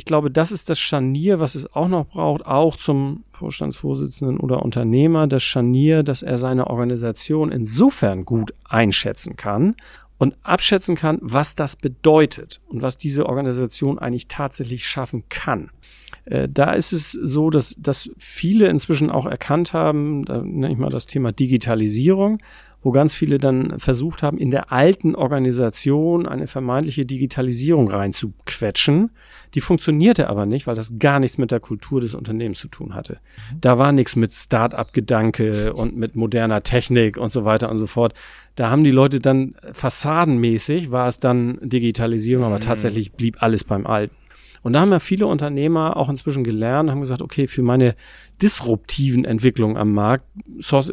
ich 0.00 0.06
glaube, 0.06 0.30
das 0.30 0.50
ist 0.50 0.70
das 0.70 0.78
Scharnier, 0.78 1.40
was 1.40 1.54
es 1.54 1.74
auch 1.74 1.86
noch 1.86 2.06
braucht, 2.06 2.46
auch 2.46 2.76
zum 2.76 3.24
Vorstandsvorsitzenden 3.32 4.40
oder 4.40 4.62
Unternehmer, 4.62 5.26
das 5.26 5.42
Scharnier, 5.42 6.02
dass 6.02 6.22
er 6.22 6.38
seine 6.38 6.68
Organisation 6.68 7.52
insofern 7.52 8.24
gut 8.24 8.54
einschätzen 8.64 9.36
kann 9.36 9.74
und 10.16 10.36
abschätzen 10.42 10.96
kann, 10.96 11.18
was 11.20 11.54
das 11.54 11.76
bedeutet 11.76 12.62
und 12.68 12.80
was 12.80 12.96
diese 12.96 13.26
Organisation 13.26 13.98
eigentlich 13.98 14.26
tatsächlich 14.26 14.86
schaffen 14.86 15.24
kann. 15.28 15.68
Äh, 16.24 16.48
da 16.48 16.72
ist 16.72 16.94
es 16.94 17.12
so, 17.12 17.50
dass, 17.50 17.74
dass 17.76 18.10
viele 18.16 18.68
inzwischen 18.68 19.10
auch 19.10 19.26
erkannt 19.26 19.74
haben, 19.74 20.24
da 20.24 20.40
nenne 20.40 20.72
ich 20.72 20.78
mal 20.78 20.88
das 20.88 21.04
Thema 21.04 21.30
Digitalisierung, 21.30 22.38
wo 22.82 22.92
ganz 22.92 23.14
viele 23.14 23.38
dann 23.38 23.78
versucht 23.78 24.22
haben, 24.22 24.38
in 24.38 24.50
der 24.50 24.72
alten 24.72 25.14
Organisation 25.14 26.26
eine 26.26 26.46
vermeintliche 26.46 27.04
Digitalisierung 27.04 27.90
reinzuquetschen. 27.90 29.10
Die 29.54 29.60
funktionierte 29.60 30.30
aber 30.30 30.46
nicht, 30.46 30.66
weil 30.66 30.76
das 30.76 30.98
gar 30.98 31.20
nichts 31.20 31.36
mit 31.36 31.50
der 31.50 31.60
Kultur 31.60 32.00
des 32.00 32.14
Unternehmens 32.14 32.58
zu 32.58 32.68
tun 32.68 32.94
hatte. 32.94 33.14
Mhm. 33.52 33.60
Da 33.60 33.78
war 33.78 33.92
nichts 33.92 34.16
mit 34.16 34.32
Start-up-Gedanke 34.32 35.74
und 35.74 35.96
mit 35.96 36.16
moderner 36.16 36.62
Technik 36.62 37.18
und 37.18 37.32
so 37.32 37.44
weiter 37.44 37.70
und 37.70 37.78
so 37.78 37.86
fort. 37.86 38.14
Da 38.54 38.70
haben 38.70 38.84
die 38.84 38.90
Leute 38.90 39.20
dann 39.20 39.54
fassadenmäßig, 39.72 40.90
war 40.90 41.08
es 41.08 41.20
dann 41.20 41.58
Digitalisierung, 41.62 42.44
aber 42.44 42.56
mhm. 42.56 42.60
tatsächlich 42.60 43.12
blieb 43.12 43.42
alles 43.42 43.64
beim 43.64 43.86
Alten. 43.86 44.14
Und 44.62 44.74
da 44.74 44.80
haben 44.80 44.92
ja 44.92 44.98
viele 44.98 45.26
Unternehmer 45.26 45.96
auch 45.96 46.08
inzwischen 46.08 46.44
gelernt, 46.44 46.90
haben 46.90 47.00
gesagt, 47.00 47.22
okay, 47.22 47.46
für 47.46 47.62
meine 47.62 47.94
disruptiven 48.42 49.24
Entwicklungen 49.24 49.76
am 49.76 49.92
Markt 49.92 50.24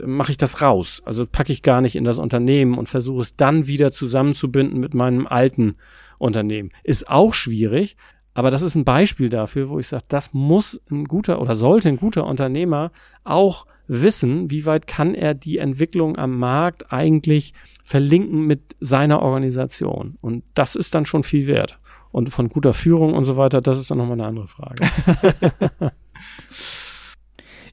mache 0.06 0.32
ich 0.32 0.38
das 0.38 0.62
raus. 0.62 1.02
Also 1.06 1.26
packe 1.26 1.52
ich 1.52 1.64
gar 1.64 1.82
nicht 1.82 1.96
in 1.96 2.04
das 2.04 2.20
Unternehmen 2.20 2.78
und 2.78 2.88
versuche 2.88 3.22
es 3.22 3.36
dann 3.36 3.68
wieder 3.68 3.92
zusammenzubinden 3.92 4.80
mit 4.80 4.94
meinem 4.94 5.28
alten 5.28 5.76
Unternehmen. 6.18 6.72
Ist 6.84 7.10
auch 7.10 7.34
schwierig, 7.34 7.98
aber 8.34 8.52
das 8.52 8.62
ist 8.62 8.76
ein 8.76 8.86
Beispiel 8.86 9.30
dafür, 9.30 9.70
wo 9.70 9.80
ich 9.80 9.88
sage, 9.88 10.04
das 10.08 10.34
muss 10.34 10.80
ein 10.92 11.06
guter 11.06 11.42
oder 11.42 11.56
sollte 11.56 11.90
ein 11.90 11.98
guter 11.98 12.26
Unternehmer 12.28 12.92
auch 13.24 13.66
wissen, 13.88 14.52
wie 14.52 14.66
weit 14.66 14.86
kann 14.86 15.16
er 15.16 15.34
die 15.34 15.58
Entwicklung 15.58 16.18
am 16.18 16.38
Markt 16.38 16.92
eigentlich 16.92 17.54
verlinken 17.84 18.46
mit 18.46 18.76
seiner 18.80 19.22
Organisation. 19.22 20.18
Und 20.22 20.44
das 20.54 20.76
ist 20.76 20.94
dann 20.94 21.06
schon 21.06 21.24
viel 21.24 21.48
wert. 21.48 21.80
Und 22.12 22.30
von 22.30 22.50
guter 22.50 22.74
Führung 22.74 23.14
und 23.14 23.26
so 23.26 23.38
weiter, 23.38 23.62
das 23.62 23.78
ist 23.78 23.92
dann 23.92 23.98
nochmal 23.98 24.20
eine 24.20 24.28
andere 24.28 24.48
Frage. 24.48 24.84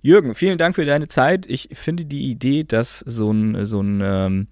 Jürgen, 0.02 0.34
vielen 0.34 0.58
Dank 0.58 0.74
für 0.74 0.84
deine 0.84 1.08
Zeit. 1.08 1.46
Ich 1.46 1.70
finde 1.72 2.04
die 2.04 2.30
Idee, 2.30 2.64
dass 2.64 2.98
so 3.00 3.30
ein, 3.30 3.64
so 3.64 3.80
ein 3.80 4.02
ähm, 4.04 4.48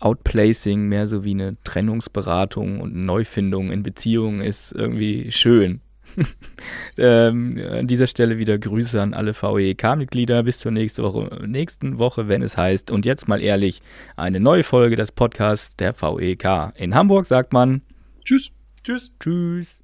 Outplacing 0.00 0.88
mehr 0.88 1.06
so 1.06 1.22
wie 1.24 1.30
eine 1.30 1.56
Trennungsberatung 1.62 2.80
und 2.80 2.96
Neufindung 2.96 3.70
in 3.70 3.82
Beziehungen 3.82 4.40
ist 4.40 4.72
irgendwie 4.72 5.30
schön. 5.30 5.80
ähm, 6.98 7.56
an 7.70 7.86
dieser 7.86 8.06
Stelle 8.06 8.38
wieder 8.38 8.58
Grüße 8.58 9.00
an 9.00 9.14
alle 9.14 9.34
VEK-Mitglieder. 9.34 10.42
Bis 10.42 10.58
zur 10.58 10.72
nächsten 10.72 11.02
Woche, 11.02 11.46
nächsten 11.46 11.98
Woche, 11.98 12.28
wenn 12.28 12.42
es 12.42 12.56
heißt. 12.56 12.90
Und 12.90 13.06
jetzt 13.06 13.28
mal 13.28 13.42
ehrlich, 13.42 13.82
eine 14.16 14.40
neue 14.40 14.64
Folge 14.64 14.96
des 14.96 15.12
Podcasts 15.12 15.76
der 15.76 15.94
VEK. 15.94 16.72
In 16.76 16.94
Hamburg 16.94 17.26
sagt 17.26 17.52
man 17.52 17.82
Tschüss. 18.24 18.50
Tschüss. 18.82 19.12
Tschüss. 19.20 19.82